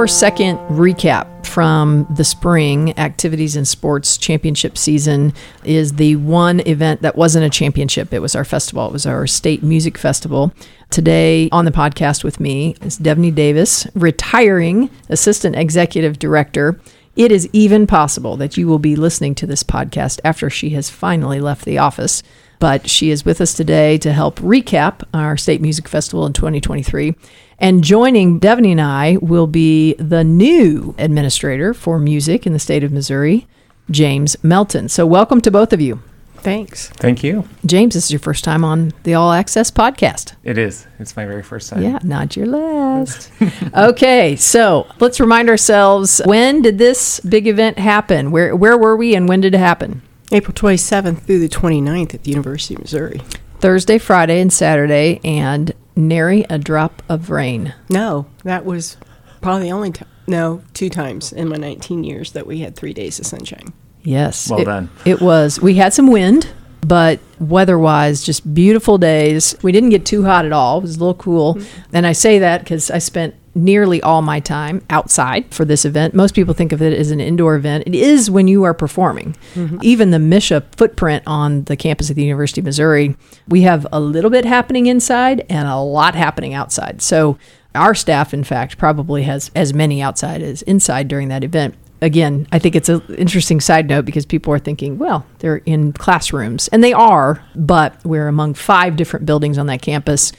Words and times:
our 0.00 0.06
second 0.06 0.56
recap 0.70 1.44
from 1.44 2.06
the 2.08 2.24
spring 2.24 2.98
activities 2.98 3.54
and 3.54 3.68
sports 3.68 4.16
championship 4.16 4.78
season 4.78 5.30
is 5.62 5.96
the 5.96 6.16
one 6.16 6.60
event 6.60 7.02
that 7.02 7.16
wasn't 7.16 7.44
a 7.44 7.50
championship. 7.50 8.10
It 8.14 8.20
was 8.20 8.34
our 8.34 8.46
festival. 8.46 8.86
It 8.86 8.94
was 8.94 9.04
our 9.04 9.26
state 9.26 9.62
music 9.62 9.98
festival. 9.98 10.54
Today 10.88 11.50
on 11.52 11.66
the 11.66 11.70
podcast 11.70 12.24
with 12.24 12.40
me 12.40 12.76
is 12.80 12.98
Davine 12.98 13.34
Davis, 13.34 13.86
retiring 13.94 14.88
assistant 15.10 15.54
executive 15.54 16.18
director. 16.18 16.80
It 17.14 17.30
is 17.30 17.46
even 17.52 17.86
possible 17.86 18.38
that 18.38 18.56
you 18.56 18.66
will 18.66 18.78
be 18.78 18.96
listening 18.96 19.34
to 19.34 19.46
this 19.46 19.62
podcast 19.62 20.18
after 20.24 20.48
she 20.48 20.70
has 20.70 20.88
finally 20.88 21.42
left 21.42 21.66
the 21.66 21.76
office. 21.76 22.22
But 22.60 22.88
she 22.88 23.10
is 23.10 23.24
with 23.24 23.40
us 23.40 23.54
today 23.54 23.98
to 23.98 24.12
help 24.12 24.38
recap 24.38 25.02
our 25.12 25.36
state 25.36 25.60
music 25.60 25.88
festival 25.88 26.26
in 26.26 26.34
2023. 26.34 27.16
And 27.58 27.82
joining 27.82 28.38
Davine 28.38 28.70
and 28.72 28.80
I 28.80 29.16
will 29.20 29.46
be 29.46 29.94
the 29.94 30.22
new 30.22 30.94
administrator 30.98 31.74
for 31.74 31.98
music 31.98 32.46
in 32.46 32.52
the 32.52 32.58
state 32.58 32.84
of 32.84 32.92
Missouri, 32.92 33.48
James 33.90 34.36
Melton. 34.44 34.88
So, 34.88 35.06
welcome 35.06 35.40
to 35.40 35.50
both 35.50 35.72
of 35.72 35.80
you. 35.80 36.02
Thanks. 36.36 36.88
Thank 36.88 37.22
you. 37.22 37.46
James, 37.66 37.94
this 37.94 38.04
is 38.04 38.10
your 38.10 38.20
first 38.20 38.44
time 38.44 38.64
on 38.64 38.92
the 39.02 39.14
All 39.14 39.32
Access 39.32 39.70
podcast. 39.70 40.34
It 40.42 40.56
is. 40.56 40.86
It's 40.98 41.16
my 41.16 41.26
very 41.26 41.42
first 41.42 41.68
time. 41.68 41.82
Yeah, 41.82 41.98
not 42.02 42.36
your 42.36 42.46
last. 42.46 43.30
okay, 43.76 44.36
so 44.36 44.86
let's 45.00 45.20
remind 45.20 45.50
ourselves 45.50 46.20
when 46.24 46.62
did 46.62 46.78
this 46.78 47.20
big 47.20 47.46
event 47.46 47.78
happen? 47.78 48.30
Where 48.30 48.56
where 48.56 48.78
were 48.78 48.96
we 48.96 49.14
and 49.14 49.28
when 49.28 49.40
did 49.40 49.54
it 49.54 49.58
happen? 49.58 50.02
April 50.32 50.54
27th 50.54 51.22
through 51.22 51.40
the 51.40 51.48
29th 51.48 52.14
at 52.14 52.22
the 52.22 52.30
University 52.30 52.74
of 52.74 52.82
Missouri. 52.82 53.20
Thursday, 53.58 53.98
Friday, 53.98 54.40
and 54.40 54.52
Saturday, 54.52 55.20
and 55.24 55.72
nary 55.96 56.46
a 56.48 56.58
drop 56.58 57.02
of 57.08 57.30
rain. 57.30 57.74
No, 57.88 58.26
that 58.44 58.64
was 58.64 58.96
probably 59.40 59.64
the 59.64 59.72
only 59.72 59.90
time. 59.90 60.08
No, 60.26 60.62
two 60.72 60.88
times 60.88 61.32
in 61.32 61.48
my 61.48 61.56
19 61.56 62.04
years 62.04 62.32
that 62.32 62.46
we 62.46 62.60
had 62.60 62.76
three 62.76 62.92
days 62.92 63.18
of 63.18 63.26
sunshine. 63.26 63.72
Yes. 64.02 64.48
Well 64.48 64.60
it, 64.60 64.64
done. 64.64 64.90
It 65.04 65.20
was. 65.20 65.60
We 65.60 65.74
had 65.74 65.92
some 65.92 66.06
wind, 66.06 66.48
but 66.86 67.18
weather-wise, 67.40 68.22
just 68.22 68.54
beautiful 68.54 68.98
days. 68.98 69.56
We 69.62 69.72
didn't 69.72 69.90
get 69.90 70.06
too 70.06 70.22
hot 70.22 70.44
at 70.44 70.52
all. 70.52 70.78
It 70.78 70.82
was 70.82 70.96
a 70.96 71.00
little 71.00 71.14
cool, 71.14 71.54
mm-hmm. 71.56 71.96
and 71.96 72.06
I 72.06 72.12
say 72.12 72.38
that 72.38 72.62
because 72.62 72.90
I 72.90 72.98
spent 72.98 73.34
nearly 73.54 74.00
all 74.02 74.22
my 74.22 74.40
time 74.40 74.82
outside 74.90 75.52
for 75.52 75.64
this 75.64 75.84
event. 75.84 76.14
Most 76.14 76.34
people 76.34 76.54
think 76.54 76.72
of 76.72 76.80
it 76.80 76.92
as 76.92 77.10
an 77.10 77.20
indoor 77.20 77.56
event. 77.56 77.84
It 77.86 77.94
is 77.94 78.30
when 78.30 78.48
you 78.48 78.62
are 78.62 78.74
performing. 78.74 79.36
Mm-hmm. 79.54 79.78
Even 79.82 80.10
the 80.10 80.18
MSHSAA 80.18 80.64
footprint 80.76 81.24
on 81.26 81.64
the 81.64 81.76
campus 81.76 82.10
of 82.10 82.16
the 82.16 82.22
University 82.22 82.60
of 82.60 82.64
Missouri, 82.64 83.16
we 83.48 83.62
have 83.62 83.86
a 83.92 84.00
little 84.00 84.30
bit 84.30 84.44
happening 84.44 84.86
inside 84.86 85.44
and 85.48 85.66
a 85.66 85.78
lot 85.78 86.14
happening 86.14 86.54
outside. 86.54 87.02
So 87.02 87.38
our 87.74 87.94
staff, 87.94 88.32
in 88.32 88.44
fact, 88.44 88.78
probably 88.78 89.24
has 89.24 89.50
as 89.54 89.74
many 89.74 90.02
outside 90.02 90.42
as 90.42 90.62
inside 90.62 91.08
during 91.08 91.28
that 91.28 91.44
event. 91.44 91.74
Again, 92.02 92.46
I 92.50 92.58
think 92.58 92.76
it's 92.76 92.88
an 92.88 93.02
interesting 93.18 93.60
side 93.60 93.86
note 93.88 94.06
because 94.06 94.24
people 94.24 94.54
are 94.54 94.58
thinking, 94.58 94.96
well, 94.96 95.26
they're 95.40 95.58
in 95.58 95.92
classrooms, 95.92 96.66
and 96.68 96.82
they 96.82 96.94
are, 96.94 97.44
but 97.54 97.94
we're 98.06 98.26
among 98.26 98.54
five 98.54 98.96
different 98.96 99.26
buildings 99.26 99.58
on 99.58 99.66
that 99.66 99.82
campus 99.82 100.32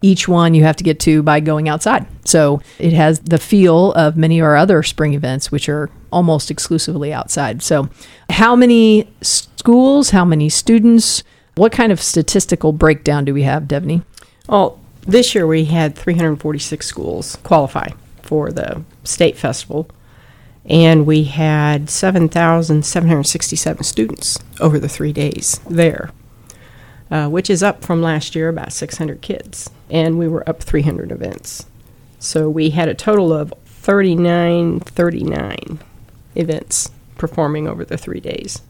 each 0.00 0.28
one 0.28 0.54
you 0.54 0.62
have 0.62 0.76
to 0.76 0.84
get 0.84 1.00
to 1.00 1.22
by 1.22 1.40
going 1.40 1.68
outside. 1.68 2.06
So 2.24 2.60
it 2.78 2.92
has 2.92 3.20
the 3.20 3.38
feel 3.38 3.92
of 3.94 4.16
many 4.16 4.38
of 4.38 4.44
our 4.44 4.56
other 4.56 4.82
spring 4.82 5.14
events, 5.14 5.50
which 5.50 5.68
are 5.68 5.90
almost 6.12 6.50
exclusively 6.50 7.12
outside. 7.12 7.62
So, 7.62 7.88
how 8.30 8.54
many 8.54 9.10
schools, 9.22 10.10
how 10.10 10.24
many 10.24 10.48
students, 10.48 11.22
what 11.56 11.72
kind 11.72 11.90
of 11.92 12.00
statistical 12.00 12.72
breakdown 12.72 13.24
do 13.24 13.34
we 13.34 13.42
have, 13.42 13.64
Davine? 13.64 14.04
Well, 14.48 14.78
this 15.02 15.34
year 15.34 15.46
we 15.46 15.64
had 15.64 15.96
346 15.96 16.86
schools 16.86 17.36
qualify 17.42 17.88
for 18.22 18.52
the 18.52 18.82
state 19.04 19.36
festival, 19.36 19.90
and 20.64 21.06
we 21.06 21.24
had 21.24 21.90
7,767 21.90 23.82
students 23.84 24.38
over 24.60 24.78
the 24.78 24.88
three 24.88 25.12
days 25.12 25.60
there, 25.68 26.10
uh, 27.10 27.28
which 27.28 27.48
is 27.50 27.62
up 27.62 27.84
from 27.84 28.02
last 28.02 28.34
year 28.34 28.48
about 28.48 28.72
600 28.72 29.20
kids, 29.20 29.70
and 29.90 30.18
we 30.18 30.28
were 30.28 30.48
up 30.48 30.62
300 30.62 31.10
events. 31.12 31.66
So 32.18 32.48
we 32.50 32.70
had 32.70 32.88
a 32.88 32.94
total 32.94 33.32
of 33.32 33.52
39, 33.64 34.80
39 34.80 35.78
events 36.34 36.90
performing 37.16 37.66
over 37.66 37.84
the 37.84 37.96
three 37.98 38.20
days. 38.20 38.62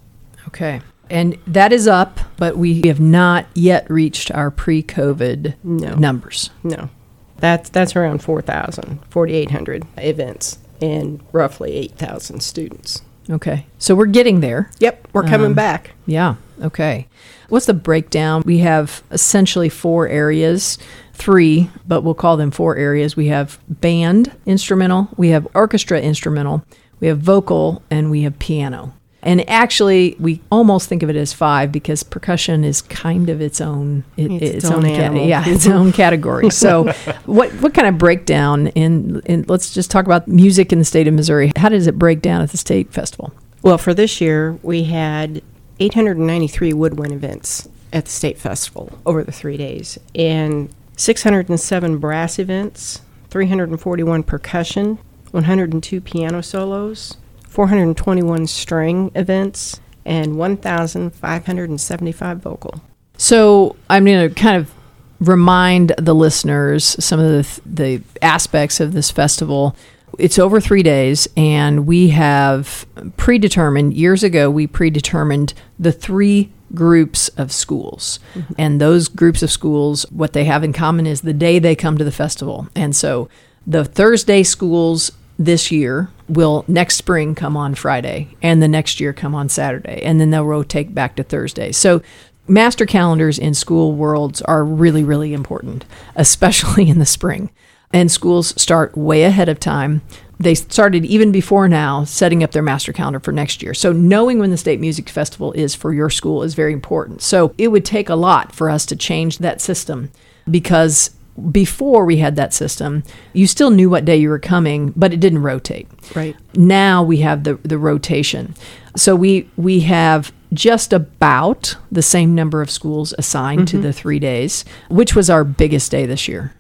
Okay. 0.47 0.81
And 1.11 1.39
that 1.47 1.73
is 1.73 1.89
up, 1.89 2.21
but 2.37 2.57
we 2.57 2.83
have 2.87 3.01
not 3.01 3.47
yet 3.55 3.89
reached 3.91 4.31
our 4.31 4.51
pre 4.51 4.83
COVID 4.83 5.55
No. 5.65 5.95
numbers. 5.95 6.51
No, 6.63 6.91
that's 7.39 7.71
that's 7.71 7.97
around 7.97 8.23
4,000, 8.23 9.01
4,800 9.09 9.85
events 9.97 10.59
and 10.81 11.21
roughly 11.33 11.73
8,000 11.75 12.41
students. 12.43 13.01
Okay. 13.31 13.67
So 13.79 13.95
we're 13.95 14.07
getting 14.07 14.41
there. 14.41 14.71
Yep, 14.79 15.09
we're 15.13 15.23
coming 15.25 15.49
Um, 15.49 15.55
back. 15.55 15.93
Yeah. 16.07 16.37
Okay. 16.63 17.07
What's 17.49 17.67
the 17.67 17.75
breakdown? 17.75 18.43
We 18.45 18.59
have 18.59 19.03
essentially 19.11 19.69
four 19.69 20.07
areas, 20.09 20.79
three, 21.15 21.71
but 21.87 22.03
we'll 22.03 22.15
call 22.15 22.37
them 22.37 22.51
four 22.51 22.77
areas. 22.77 23.17
We 23.17 23.29
have 23.29 23.59
band 23.69 24.33
instrumental, 24.47 25.09
we 25.17 25.29
have 25.31 25.49
orchestra 25.55 26.01
instrumental, 26.01 26.65
we 27.01 27.09
have 27.09 27.19
vocal, 27.19 27.83
and 27.91 28.11
we 28.11 28.23
have 28.23 28.39
piano. 28.39 28.95
And 29.21 29.49
actually, 29.51 30.15
we 30.21 30.41
almost 30.53 30.89
think 30.89 31.03
of 31.03 31.11
it 31.11 31.17
as 31.17 31.33
five 31.33 31.73
because 31.73 32.05
percussion 32.05 32.63
is 32.63 32.81
kind 32.83 33.29
of 33.29 33.41
its 33.41 33.61
own 33.61 34.05
it, 34.17 34.31
It's 34.31 34.65
its 34.65 34.71
own 34.71 34.87
animal. 34.87 35.27
yeah, 35.27 35.43
its 35.45 35.67
own 35.79 35.91
category. 35.91 36.51
So, 36.51 36.93
what 37.27 37.51
what 37.55 37.75
kind 37.75 37.89
of 37.89 37.99
breakdown 37.99 38.69
in, 38.69 39.21
in 39.27 39.45
let's 39.49 39.75
just 39.75 39.91
talk 39.91 40.05
about 40.05 40.29
music 40.29 40.73
in 40.73 40.79
the 40.79 40.85
state 40.85 41.09
of 41.09 41.15
Missouri. 41.15 41.51
How 41.57 41.69
does 41.69 41.89
it 41.89 41.99
break 41.99 42.23
down 42.23 42.43
at 42.43 42.51
the 42.51 42.57
state 42.57 42.93
festival? 42.93 43.33
Well, 43.63 43.77
for 43.77 43.93
this 43.93 44.21
year, 44.21 44.53
we 44.63 44.85
had 44.85 45.43
893 45.81 46.73
woodwind 46.73 47.13
events 47.13 47.69
at 47.93 48.05
the 48.05 48.11
state 48.11 48.39
festival 48.39 48.99
over 49.07 49.25
the 49.25 49.33
three 49.33 49.57
days, 49.57 49.99
and 50.15 50.69
607 50.97 51.99
brass 51.99 52.39
events, 52.39 53.01
341 53.31 54.23
percussion, 54.23 54.99
102 55.31 56.01
piano 56.01 56.43
solos, 56.43 57.17
421 57.49 58.47
string 58.47 59.11
events, 59.15 59.81
and 60.05 60.39
1,575 60.39 62.39
vocal. 62.39 62.81
So 63.17 63.77
I'm 63.91 64.05
going 64.05 64.29
to 64.29 64.35
kind 64.35 64.57
of 64.57 64.73
remind 65.21 65.95
the 65.99 66.15
listeners 66.15 66.85
some 67.05 67.21
of 67.21 67.29
the, 67.29 67.61
the 67.67 68.03
aspects 68.23 68.81
of 68.81 68.93
this 68.93 69.11
festival. 69.11 69.77
It's 70.19 70.39
over 70.39 70.61
three 70.61 70.83
days, 70.83 71.29
and 71.37 71.87
we 71.87 72.09
have 72.11 72.87
predetermined, 73.17 73.95
years 73.95 74.23
ago, 74.23 74.51
we 74.51 74.67
predetermined 74.67 75.55
the 75.79 75.93
three 75.93 76.53
groups 76.75 77.29
of 77.31 77.53
schools. 77.53 78.19
Mm-hmm. 78.35 78.53
And 78.59 78.81
those 78.81 79.09
groups 79.09 79.43
of 79.43 79.51
schools, 79.51 80.05
what 80.11 80.33
they 80.33 80.45
have 80.45 80.65
in 80.65 80.73
common 80.73 81.07
is 81.07 81.21
the 81.21 81.33
day 81.33 81.59
they 81.59 81.77
come 81.77 81.99
to 81.99 82.05
the 82.05 82.13
festival. 82.13 82.69
And 82.75 82.95
so 82.95 83.29
the 83.67 83.85
Thursday 83.85 84.43
schools 84.43 85.13
this 85.39 85.71
year 85.71 86.11
will 86.29 86.65
next 86.67 86.97
spring 86.97 87.35
come 87.35 87.57
on 87.57 87.75
Friday, 87.75 88.29
and 88.43 88.61
the 88.61 88.69
next 88.69 89.01
year 89.01 89.13
come 89.13 89.35
on 89.35 89.49
Saturday, 89.49 90.03
and 90.03 90.21
then 90.21 90.31
they'll 90.31 90.45
rotate 90.45 90.95
back 90.95 91.17
to 91.17 91.23
Thursday. 91.23 91.71
So 91.71 92.03
master 92.49 92.87
calendars 92.87 93.39
in 93.39 93.55
school 93.55 93.93
worlds 93.93 94.43
are 94.43 94.65
really, 94.65 95.05
really 95.05 95.33
important, 95.33 95.85
especially 96.17 96.89
in 96.91 96.99
the 96.99 97.07
spring. 97.07 97.51
And 97.93 98.11
schools 98.11 98.61
start 98.61 98.97
way 98.97 99.23
ahead 99.25 99.49
of 99.49 99.59
time. 99.59 100.03
They 100.41 100.55
started 100.55 101.05
even 101.05 101.33
before 101.33 101.69
now 101.69 102.05
setting 102.05 102.45
up 102.45 102.53
their 102.53 102.63
master 102.63 102.93
calendar 102.93 103.19
for 103.19 103.33
next 103.33 103.63
year. 103.63 103.75
So 103.75 103.93
knowing 103.93 104.39
when 104.39 104.51
the 104.51 104.57
State 104.57 104.79
Music 104.79 105.09
Festival 105.09 105.53
is 105.53 105.75
for 105.75 105.93
your 105.93 106.11
school 106.11 106.43
is 106.43 106.55
very 106.55 106.73
important. 106.73 107.23
So 107.23 107.55
it 107.59 107.69
would 107.69 107.85
take 107.85 108.09
a 108.09 108.15
lot 108.15 108.55
for 108.55 108.71
us 108.71 108.87
to 108.87 108.97
change 108.97 109.39
that 109.39 109.61
system 109.61 110.11
because 110.49 111.11
before 111.51 112.05
we 112.05 112.19
had 112.19 112.37
that 112.37 112.53
system, 112.53 113.03
you 113.33 113.47
still 113.47 113.71
knew 113.71 113.89
what 113.89 114.05
day 114.05 114.17
you 114.17 114.29
were 114.29 114.39
coming, 114.39 114.93
but 114.97 115.13
it 115.13 115.21
didn't 115.21 115.43
rotate 115.43 115.89
Right. 116.15 116.37
now 116.55 117.03
we 117.03 117.19
have 117.19 117.45
the 117.45 117.55
the 117.63 117.79
rotation. 117.79 118.55
So 118.97 119.15
we 119.15 119.49
we 119.57 119.81
have 119.81 120.33
just 120.53 120.93
about 120.93 121.77
the 121.93 122.03
same 122.03 122.35
number 122.35 122.63
of 122.63 122.71
schools 122.71 123.15
assigned 123.19 123.69
to 123.69 123.77
mm-hmm. 123.77 123.85
the 123.85 123.93
3 123.93 124.19
days, 124.19 124.65
which 124.89 125.15
was 125.15 125.29
our 125.31 125.45
biggest 125.45 125.91
day 125.91 126.07
this 126.07 126.27
year. 126.27 126.55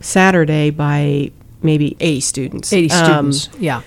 Saturday 0.00 0.70
by 0.70 1.30
maybe 1.62 1.96
80 2.00 2.20
students. 2.20 2.72
80 2.72 2.90
Um, 2.90 3.32
students. 3.32 3.60
yeah. 3.60 3.80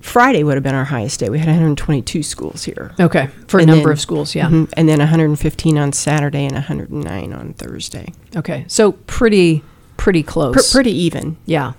Friday 0.00 0.42
would 0.42 0.54
have 0.54 0.62
been 0.62 0.74
our 0.74 0.84
highest 0.84 1.20
day. 1.20 1.28
We 1.28 1.38
had 1.38 1.48
122 1.48 2.22
schools 2.22 2.64
here. 2.64 2.92
Okay. 2.98 3.28
For 3.46 3.60
a 3.60 3.66
number 3.66 3.84
then- 3.84 3.92
of 3.92 4.00
schools, 4.00 4.34
yeah. 4.34 4.48
Mhm. 4.48 4.68
And 4.74 4.88
then 4.88 5.00
115 5.00 5.76
on 5.76 5.92
Saturday 5.92 6.44
and 6.46 6.54
109 6.54 7.32
on 7.32 7.52
Thursday. 7.58 8.12
Okay. 8.36 8.64
So 8.68 8.92
pretty 8.92 9.62
pretty 9.98 10.22
Pr- 10.22 10.30
close. 10.30 10.72
pretty 10.72 10.92
even. 10.96 11.36
Yeah. 11.44 11.72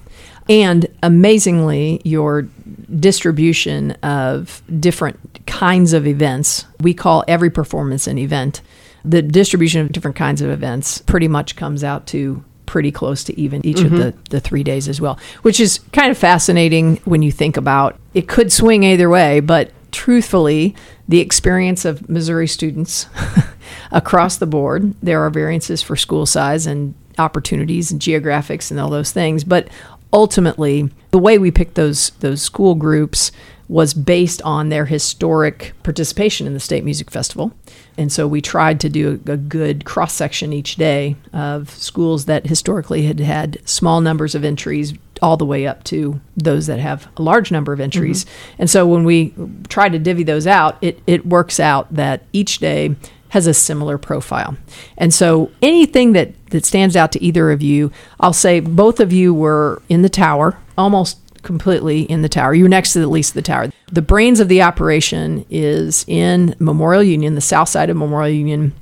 And 0.49 0.87
amazingly, 1.01 2.01
your 2.03 2.47
distribution 2.99 3.91
of 4.03 4.61
different 4.79 5.17
kinds 5.47 5.93
of 5.93 6.05
events, 6.05 6.65
we 6.81 6.93
call 6.93 7.23
every 7.27 7.49
performance 7.49 8.05
an 8.07 8.17
event. 8.17 8.61
The 9.05 9.21
distribution 9.21 9.79
of 9.81 9.91
different 9.93 10.17
kinds 10.17 10.41
of 10.41 10.49
events 10.49 10.99
pretty 11.05 11.27
much 11.29 11.55
comes 11.55 11.83
out 11.83 12.05
to 12.07 12.43
pretty 12.69 12.91
close 12.91 13.23
to 13.23 13.37
even 13.39 13.65
each 13.65 13.79
of 13.79 13.87
mm-hmm. 13.87 13.97
the, 13.97 14.15
the 14.29 14.39
three 14.39 14.63
days 14.63 14.87
as 14.87 15.01
well, 15.01 15.17
which 15.41 15.59
is 15.59 15.79
kind 15.91 16.11
of 16.11 16.17
fascinating 16.19 16.97
when 16.97 17.23
you 17.23 17.31
think 17.31 17.57
about 17.57 17.99
it. 18.13 18.27
Could 18.27 18.51
swing 18.51 18.83
either 18.83 19.09
way, 19.09 19.39
but 19.39 19.71
truthfully, 19.91 20.75
the 21.07 21.19
experience 21.19 21.83
of 21.83 22.07
Missouri 22.07 22.47
students 22.47 23.07
across 23.91 24.37
the 24.37 24.45
board, 24.45 24.93
there 25.01 25.19
are 25.25 25.31
variances 25.31 25.81
for 25.81 25.95
school 25.95 26.27
size 26.27 26.67
and 26.67 26.93
opportunities 27.17 27.91
and 27.91 27.99
geographics 27.99 28.69
and 28.69 28.79
all 28.79 28.91
those 28.91 29.11
things, 29.11 29.43
but 29.43 29.67
ultimately, 30.13 30.91
the 31.09 31.17
way 31.17 31.39
we 31.39 31.49
pick 31.49 31.73
those 31.73 32.11
those 32.19 32.43
school 32.43 32.75
groups 32.75 33.31
was 33.69 33.93
based 33.93 34.41
on 34.41 34.69
their 34.69 34.85
historic 34.85 35.73
participation 35.83 36.47
in 36.47 36.53
the 36.53 36.59
state 36.59 36.83
music 36.83 37.11
festival. 37.11 37.53
And 37.97 38.11
so 38.11 38.27
we 38.27 38.41
tried 38.41 38.79
to 38.81 38.89
do 38.89 39.21
a, 39.27 39.33
a 39.33 39.37
good 39.37 39.85
cross 39.85 40.13
section 40.13 40.51
each 40.51 40.75
day 40.75 41.15
of 41.31 41.69
schools 41.69 42.25
that 42.25 42.47
historically 42.47 43.03
had 43.03 43.19
had 43.19 43.59
small 43.69 44.01
numbers 44.01 44.33
of 44.33 44.43
entries 44.43 44.95
all 45.21 45.37
the 45.37 45.45
way 45.45 45.67
up 45.67 45.83
to 45.83 46.19
those 46.35 46.65
that 46.65 46.79
have 46.79 47.07
a 47.17 47.21
large 47.21 47.51
number 47.51 47.71
of 47.71 47.79
entries. 47.79 48.25
Mm-hmm. 48.25 48.55
And 48.59 48.69
so 48.69 48.87
when 48.87 49.03
we 49.03 49.33
try 49.67 49.87
to 49.87 49.99
divvy 49.99 50.23
those 50.23 50.47
out, 50.47 50.77
it, 50.81 50.99
it 51.05 51.27
works 51.27 51.59
out 51.59 51.93
that 51.93 52.23
each 52.33 52.57
day 52.57 52.95
has 53.29 53.45
a 53.45 53.53
similar 53.53 53.99
profile. 53.99 54.57
And 54.97 55.13
so 55.13 55.51
anything 55.61 56.13
that, 56.13 56.33
that 56.47 56.65
stands 56.65 56.95
out 56.95 57.11
to 57.11 57.23
either 57.23 57.51
of 57.51 57.61
you, 57.61 57.91
I'll 58.19 58.33
say 58.33 58.59
both 58.61 58.99
of 58.99 59.13
you 59.13 59.31
were 59.31 59.83
in 59.89 60.01
the 60.01 60.09
tower, 60.09 60.57
almost 60.75 61.19
completely 61.43 62.01
in 62.03 62.21
the 62.21 62.29
tower. 62.29 62.53
You 62.53 62.63
were 62.63 62.69
next 62.69 62.93
to 62.93 63.01
at 63.01 63.09
least 63.09 63.33
the 63.33 63.41
tower. 63.41 63.69
The 63.91 64.01
brains 64.01 64.39
of 64.39 64.47
the 64.47 64.61
operation 64.61 65.45
is 65.49 66.05
in 66.07 66.55
Memorial 66.59 67.03
Union, 67.03 67.35
the 67.35 67.41
south 67.41 67.69
side 67.69 67.89
of 67.89 67.97
Memorial 67.97 68.33
Union. 68.33 68.73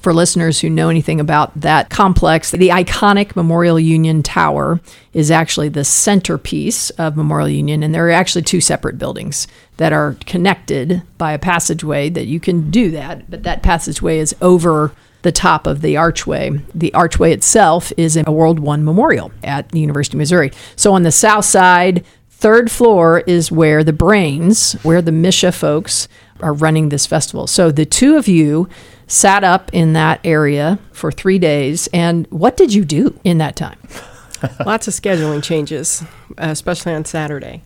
For 0.00 0.12
listeners 0.12 0.60
who 0.60 0.68
know 0.70 0.88
anything 0.88 1.20
about 1.20 1.58
that 1.60 1.88
complex, 1.88 2.50
the 2.50 2.68
iconic 2.68 3.34
Memorial 3.34 3.80
Union 3.80 4.22
Tower 4.22 4.78
is 5.14 5.30
actually 5.30 5.70
the 5.70 5.84
centerpiece 5.84 6.90
of 6.90 7.16
Memorial 7.16 7.48
Union, 7.48 7.82
and 7.82 7.94
there 7.94 8.06
are 8.06 8.12
actually 8.12 8.42
two 8.42 8.60
separate 8.60 8.98
buildings 8.98 9.48
that 9.78 9.92
are 9.92 10.16
connected 10.26 11.02
by 11.18 11.32
a 11.32 11.38
passageway 11.38 12.10
that 12.10 12.26
you 12.26 12.38
can 12.38 12.70
do 12.70 12.90
that, 12.90 13.28
but 13.30 13.42
that 13.42 13.62
passageway 13.62 14.18
is 14.18 14.36
over 14.40 14.92
the 15.26 15.32
top 15.32 15.66
of 15.66 15.80
the 15.80 15.96
archway. 15.96 16.52
The 16.72 16.94
archway 16.94 17.32
itself 17.32 17.92
is 17.96 18.16
a 18.16 18.30
World 18.30 18.60
One 18.60 18.84
memorial 18.84 19.32
at 19.42 19.70
the 19.70 19.80
University 19.80 20.16
of 20.16 20.18
Missouri. 20.18 20.52
So 20.76 20.92
on 20.92 21.02
the 21.02 21.10
south 21.10 21.44
side, 21.46 22.04
third 22.30 22.70
floor 22.70 23.24
is 23.26 23.50
where 23.50 23.82
the 23.82 23.92
brains, 23.92 24.74
where 24.84 25.02
the 25.02 25.10
MSHSAA 25.10 25.52
folks 25.52 26.06
are 26.40 26.52
running 26.52 26.90
this 26.90 27.06
festival. 27.06 27.48
So 27.48 27.72
the 27.72 27.84
two 27.84 28.16
of 28.16 28.28
you 28.28 28.68
sat 29.08 29.42
up 29.42 29.68
in 29.72 29.94
that 29.94 30.20
area 30.22 30.78
for 30.92 31.10
three 31.10 31.40
days. 31.40 31.88
And 31.88 32.28
what 32.28 32.56
did 32.56 32.72
you 32.72 32.84
do 32.84 33.18
in 33.24 33.38
that 33.38 33.56
time? 33.56 33.80
Lots 34.64 34.86
of 34.86 34.94
scheduling 34.94 35.42
changes, 35.42 36.04
especially 36.38 36.94
on 36.94 37.04
Saturday. 37.04 37.62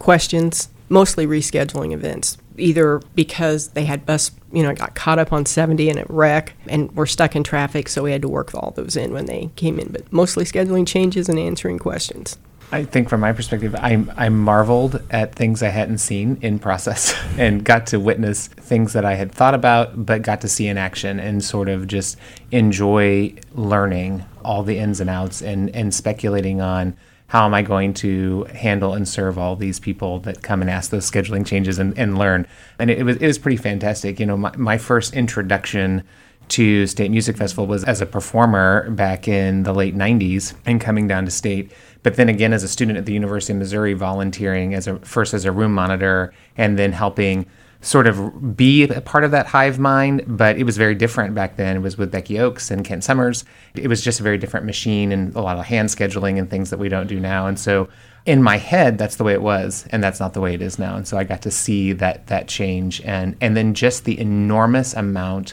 Questions, 0.00 0.68
mostly 0.88 1.28
rescheduling 1.28 1.92
events, 1.92 2.38
either 2.56 3.00
because 3.14 3.68
they 3.68 3.84
had 3.84 4.06
bus, 4.06 4.30
you 4.52 4.62
know, 4.62 4.74
got 4.74 4.94
caught 4.94 5.18
up 5.18 5.32
on 5.32 5.46
70 5.46 5.88
and 5.90 5.98
it 5.98 6.06
wreck 6.08 6.54
and 6.68 6.94
were 6.96 7.06
stuck 7.06 7.34
in 7.36 7.42
traffic, 7.42 7.88
so 7.88 8.02
we 8.02 8.12
had 8.12 8.22
to 8.22 8.28
work 8.28 8.54
all 8.54 8.72
those 8.76 8.96
in 8.96 9.12
when 9.12 9.26
they 9.26 9.50
came 9.56 9.78
in. 9.78 9.92
But 9.92 10.12
mostly 10.12 10.44
scheduling 10.44 10.86
changes 10.86 11.28
and 11.28 11.38
answering 11.38 11.78
questions. 11.78 12.38
I 12.72 12.84
think 12.84 13.08
from 13.08 13.20
my 13.20 13.32
perspective, 13.32 13.74
I 13.76 14.04
I 14.16 14.28
marveled 14.30 15.00
at 15.10 15.34
things 15.34 15.62
I 15.62 15.68
hadn't 15.68 15.98
seen 15.98 16.38
in 16.42 16.58
process 16.58 17.14
and 17.38 17.64
got 17.64 17.86
to 17.88 18.00
witness 18.00 18.48
things 18.48 18.94
that 18.94 19.04
I 19.04 19.14
had 19.14 19.30
thought 19.30 19.54
about, 19.54 20.06
but 20.06 20.22
got 20.22 20.40
to 20.40 20.48
see 20.48 20.66
in 20.66 20.78
action 20.78 21.20
and 21.20 21.44
sort 21.44 21.68
of 21.68 21.86
just 21.86 22.18
enjoy 22.50 23.34
learning 23.52 24.24
all 24.44 24.62
the 24.62 24.78
ins 24.78 25.00
and 25.00 25.10
outs 25.10 25.42
and 25.42 25.70
and 25.70 25.94
speculating 25.94 26.60
on 26.60 26.96
how 27.28 27.46
am 27.46 27.54
I 27.54 27.62
going 27.62 27.94
to 27.94 28.44
handle 28.44 28.94
and 28.94 29.08
serve 29.08 29.38
all 29.38 29.56
these 29.56 29.80
people 29.80 30.20
that 30.20 30.42
come 30.42 30.60
and 30.60 30.70
ask 30.70 30.90
those 30.90 31.10
scheduling 31.10 31.46
changes 31.46 31.78
and, 31.78 31.98
and 31.98 32.18
learn. 32.18 32.46
And 32.78 32.90
it, 32.90 32.98
it 32.98 33.02
was 33.04 33.16
it 33.16 33.26
was 33.26 33.38
pretty 33.38 33.56
fantastic. 33.56 34.20
You 34.20 34.26
know, 34.26 34.36
my, 34.36 34.54
my 34.56 34.78
first 34.78 35.14
introduction 35.14 36.04
to 36.48 36.86
State 36.86 37.10
Music 37.10 37.36
Festival 37.36 37.66
was 37.66 37.84
as 37.84 38.00
a 38.00 38.06
performer 38.06 38.90
back 38.90 39.26
in 39.26 39.62
the 39.62 39.72
late 39.72 39.96
90s 39.96 40.54
and 40.66 40.80
coming 40.80 41.08
down 41.08 41.24
to 41.24 41.30
state. 41.30 41.72
But 42.02 42.16
then 42.16 42.28
again, 42.28 42.52
as 42.52 42.62
a 42.62 42.68
student 42.68 42.98
at 42.98 43.06
the 43.06 43.14
University 43.14 43.54
of 43.54 43.58
Missouri, 43.58 43.94
volunteering 43.94 44.74
as 44.74 44.86
a 44.86 44.98
first 44.98 45.32
as 45.32 45.46
a 45.46 45.52
room 45.52 45.72
monitor 45.72 46.34
and 46.56 46.78
then 46.78 46.92
helping 46.92 47.46
sort 47.84 48.06
of 48.06 48.56
be 48.56 48.84
a 48.84 49.00
part 49.00 49.24
of 49.24 49.30
that 49.30 49.46
hive 49.46 49.78
mind. 49.78 50.24
But 50.26 50.56
it 50.56 50.64
was 50.64 50.76
very 50.76 50.94
different 50.94 51.34
back 51.34 51.56
then. 51.56 51.76
It 51.76 51.80
was 51.80 51.96
with 51.96 52.10
Becky 52.10 52.38
Oakes 52.38 52.70
and 52.70 52.84
Kent 52.84 53.04
Summers. 53.04 53.44
It 53.74 53.88
was 53.88 54.02
just 54.02 54.20
a 54.20 54.22
very 54.22 54.38
different 54.38 54.66
machine 54.66 55.12
and 55.12 55.34
a 55.34 55.40
lot 55.40 55.58
of 55.58 55.64
hand 55.64 55.88
scheduling 55.88 56.38
and 56.38 56.50
things 56.50 56.70
that 56.70 56.78
we 56.78 56.88
don't 56.88 57.06
do 57.06 57.20
now. 57.20 57.46
And 57.46 57.58
so 57.58 57.88
in 58.26 58.42
my 58.42 58.56
head 58.56 58.96
that's 58.96 59.16
the 59.16 59.24
way 59.24 59.34
it 59.34 59.42
was 59.42 59.86
and 59.90 60.02
that's 60.02 60.18
not 60.18 60.32
the 60.32 60.40
way 60.40 60.54
it 60.54 60.62
is 60.62 60.78
now 60.78 60.96
and 60.96 61.06
so 61.06 61.18
i 61.18 61.24
got 61.24 61.42
to 61.42 61.50
see 61.50 61.92
that 61.92 62.26
that 62.28 62.48
change 62.48 63.02
and 63.02 63.36
and 63.42 63.54
then 63.54 63.74
just 63.74 64.06
the 64.06 64.18
enormous 64.18 64.94
amount 64.94 65.52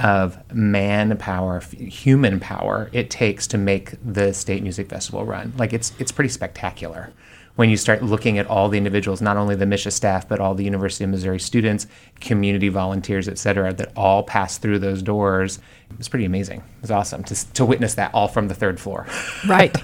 of 0.00 0.38
manpower, 0.54 1.60
human 1.60 2.40
power 2.40 2.88
it 2.92 3.10
takes 3.10 3.46
to 3.48 3.58
make 3.58 3.94
the 4.04 4.32
state 4.32 4.62
music 4.62 4.88
festival 4.88 5.24
run. 5.24 5.52
Like 5.58 5.72
it's 5.72 5.92
it's 5.98 6.12
pretty 6.12 6.30
spectacular 6.30 7.12
when 7.60 7.68
you 7.68 7.76
start 7.76 8.02
looking 8.02 8.38
at 8.38 8.46
all 8.46 8.70
the 8.70 8.78
individuals, 8.78 9.20
not 9.20 9.36
only 9.36 9.54
the 9.54 9.66
MSHSAA 9.66 9.92
staff, 9.92 10.26
but 10.26 10.40
all 10.40 10.54
the 10.54 10.64
University 10.64 11.04
of 11.04 11.10
Missouri 11.10 11.38
students, 11.38 11.86
community 12.18 12.70
volunteers, 12.70 13.28
et 13.28 13.36
cetera, 13.36 13.70
that 13.74 13.92
all 13.94 14.22
pass 14.22 14.56
through 14.56 14.78
those 14.78 15.02
doors. 15.02 15.58
It's 15.98 16.08
pretty 16.08 16.24
amazing. 16.24 16.60
It 16.60 16.80
was 16.80 16.90
awesome 16.90 17.22
to, 17.24 17.52
to 17.52 17.66
witness 17.66 17.96
that 17.96 18.14
all 18.14 18.28
from 18.28 18.48
the 18.48 18.54
third 18.54 18.80
floor. 18.80 19.06
Right. 19.46 19.76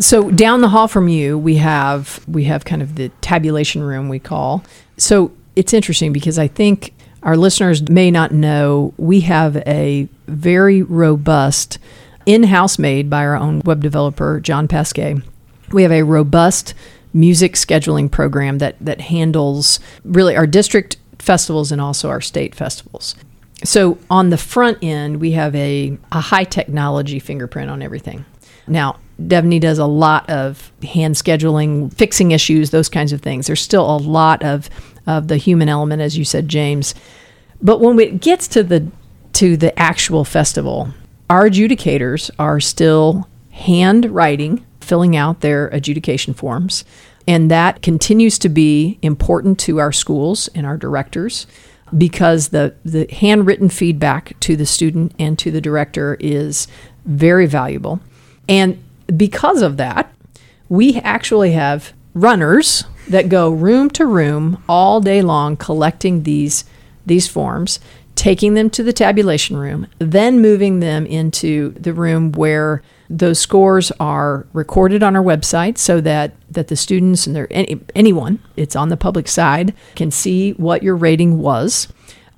so 0.00 0.28
down 0.32 0.60
the 0.60 0.68
hall 0.68 0.88
from 0.88 1.06
you, 1.06 1.38
we 1.38 1.54
have 1.56 2.24
we 2.26 2.44
have 2.44 2.64
kind 2.64 2.82
of 2.82 2.96
the 2.96 3.10
tabulation 3.20 3.84
room 3.84 4.08
we 4.08 4.18
call. 4.18 4.64
So 4.96 5.30
it's 5.54 5.72
interesting 5.72 6.12
because 6.12 6.36
I 6.36 6.48
think 6.48 6.94
our 7.22 7.36
listeners 7.36 7.88
may 7.88 8.10
not 8.10 8.32
know 8.32 8.92
we 8.96 9.20
have 9.20 9.56
a 9.68 10.08
very 10.26 10.82
robust 10.82 11.78
in-house 12.26 12.76
made 12.76 13.08
by 13.08 13.24
our 13.24 13.36
own 13.36 13.60
web 13.64 13.82
developer 13.82 14.40
John 14.40 14.66
Pasquet. 14.66 15.22
We 15.70 15.84
have 15.84 15.92
a 15.92 16.02
robust 16.02 16.74
music 17.14 17.54
scheduling 17.54 18.10
program 18.10 18.58
that 18.58 18.76
that 18.80 19.00
handles 19.00 19.80
really 20.04 20.36
our 20.36 20.46
district 20.46 20.98
festivals 21.18 21.72
and 21.72 21.80
also 21.80 22.10
our 22.10 22.20
state 22.20 22.54
festivals. 22.54 23.14
So 23.62 23.98
on 24.10 24.28
the 24.28 24.36
front 24.36 24.78
end, 24.82 25.20
we 25.20 25.30
have 25.32 25.54
a, 25.54 25.96
a 26.12 26.20
high 26.20 26.44
technology 26.44 27.18
fingerprint 27.18 27.70
on 27.70 27.80
everything. 27.80 28.26
Now, 28.66 28.98
Davine 29.20 29.60
does 29.60 29.78
a 29.78 29.86
lot 29.86 30.28
of 30.28 30.72
hand 30.82 31.14
scheduling, 31.14 31.92
fixing 31.94 32.32
issues, 32.32 32.70
those 32.70 32.88
kinds 32.88 33.12
of 33.12 33.22
things. 33.22 33.46
There's 33.46 33.60
still 33.60 33.88
a 33.88 33.96
lot 33.96 34.42
of, 34.42 34.68
of 35.06 35.28
the 35.28 35.36
human 35.36 35.68
element, 35.68 36.02
as 36.02 36.18
you 36.18 36.24
said, 36.24 36.48
James. 36.48 36.94
But 37.62 37.80
when 37.80 37.98
it 38.00 38.20
gets 38.20 38.48
to 38.48 38.62
the 38.62 38.90
to 39.34 39.56
the 39.56 39.76
actual 39.78 40.24
festival, 40.24 40.90
our 41.28 41.48
adjudicators 41.48 42.30
are 42.38 42.60
still 42.60 43.28
hand 43.50 44.06
writing, 44.06 44.64
filling 44.84 45.16
out 45.16 45.40
their 45.40 45.68
adjudication 45.68 46.34
forms, 46.34 46.84
and 47.26 47.50
that 47.50 47.82
continues 47.82 48.38
to 48.40 48.48
be 48.48 48.98
important 49.02 49.58
to 49.60 49.78
our 49.78 49.92
schools 49.92 50.48
and 50.54 50.66
our 50.66 50.76
directors 50.76 51.46
because 51.96 52.48
the 52.48 52.74
the 52.84 53.06
handwritten 53.12 53.68
feedback 53.68 54.38
to 54.40 54.56
the 54.56 54.66
student 54.66 55.12
and 55.18 55.38
to 55.38 55.50
the 55.50 55.60
director 55.60 56.16
is 56.20 56.66
very 57.04 57.46
valuable. 57.46 58.00
And 58.48 58.82
because 59.16 59.62
of 59.62 59.76
that, 59.76 60.12
we 60.68 60.96
actually 60.96 61.52
have 61.52 61.92
runners 62.14 62.84
that 63.08 63.28
go 63.28 63.50
room 63.50 63.90
to 63.90 64.06
room 64.06 64.62
all 64.68 65.00
day 65.00 65.22
long 65.22 65.56
collecting 65.56 66.22
these 66.22 66.64
these 67.06 67.28
forms, 67.28 67.80
taking 68.14 68.54
them 68.54 68.70
to 68.70 68.82
the 68.82 68.92
tabulation 68.92 69.56
room, 69.56 69.86
then 69.98 70.40
moving 70.40 70.80
them 70.80 71.04
into 71.06 71.70
the 71.72 71.92
room 71.92 72.32
where 72.32 72.82
those 73.10 73.38
scores 73.38 73.90
are 74.00 74.46
recorded 74.52 75.02
on 75.02 75.16
our 75.16 75.22
website 75.22 75.78
so 75.78 76.00
that 76.00 76.34
that 76.50 76.68
the 76.68 76.76
students 76.76 77.26
and 77.26 77.36
their 77.36 77.48
any, 77.50 77.80
anyone 77.94 78.38
it's 78.56 78.76
on 78.76 78.88
the 78.88 78.96
public 78.96 79.28
side 79.28 79.74
can 79.94 80.10
see 80.10 80.52
what 80.52 80.82
your 80.82 80.96
rating 80.96 81.38
was. 81.38 81.88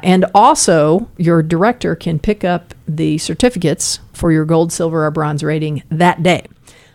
And 0.01 0.27
also 0.35 1.09
your 1.17 1.43
director 1.43 1.95
can 1.95 2.19
pick 2.19 2.45
up 2.45 2.75
the 2.87 3.19
certificates 3.19 4.01
for 4.13 4.31
your 4.31 4.45
gold 4.45 4.73
silver 4.73 5.07
or 5.07 5.11
bronze 5.11 5.43
rating 5.43 5.83
that 5.91 6.23
day. 6.23 6.47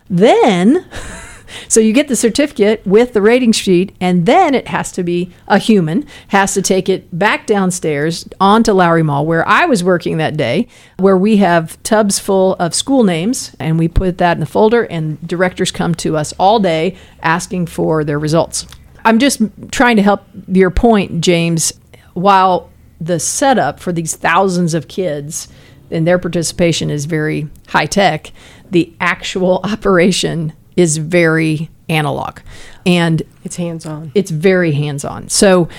Then 0.09 0.85
so 1.67 1.79
you 1.79 1.93
get 1.93 2.07
the 2.07 2.15
certificate 2.15 2.85
with 2.85 3.13
the 3.13 3.21
rating 3.21 3.51
sheet, 3.51 3.95
and 3.99 4.25
then 4.25 4.55
it 4.55 4.67
has 4.67 4.91
to 4.93 5.03
be 5.03 5.31
a 5.47 5.57
human, 5.57 6.05
has 6.29 6.53
to 6.53 6.61
take 6.61 6.89
it 6.89 7.17
back 7.17 7.45
downstairs 7.47 8.27
onto 8.39 8.71
Lowry 8.73 9.03
Mall, 9.03 9.25
where 9.25 9.47
I 9.47 9.65
was 9.65 9.83
working 9.83 10.17
that 10.17 10.37
day, 10.37 10.67
where 10.97 11.17
we 11.17 11.37
have 11.37 11.81
tubs 11.83 12.19
full 12.19 12.55
of 12.55 12.73
school 12.73 13.03
names, 13.03 13.55
and 13.59 13.77
we 13.77 13.87
put 13.87 14.17
that 14.17 14.33
in 14.33 14.39
the 14.39 14.45
folder, 14.45 14.83
and 14.83 15.25
directors 15.27 15.71
come 15.71 15.95
to 15.95 16.17
us 16.17 16.33
all 16.39 16.59
day 16.59 16.97
asking 17.21 17.67
for 17.67 18.03
their 18.03 18.19
results. 18.19 18.67
I'm 19.03 19.19
just 19.19 19.41
trying 19.71 19.95
to 19.95 20.03
help 20.03 20.21
your 20.47 20.69
point, 20.69 21.21
James. 21.21 21.73
While 22.13 22.69
the 23.01 23.19
setup 23.19 23.79
for 23.79 23.91
these 23.91 24.15
thousands 24.15 24.75
of 24.75 24.87
kids 24.87 25.47
and 25.89 26.07
their 26.07 26.19
participation 26.19 26.89
is 26.89 27.05
very 27.05 27.49
high 27.67 27.87
tech. 27.87 28.31
The 28.69 28.93
actual 29.01 29.61
operation 29.63 30.53
is 30.75 30.97
very 30.97 31.69
analog, 31.89 32.39
and 32.85 33.21
It's 33.43 33.57
hands 33.57 33.85
on. 33.85 34.11
it's 34.15 34.31
very 34.31 34.71
hands 34.71 35.05
on. 35.05 35.29
So 35.29 35.69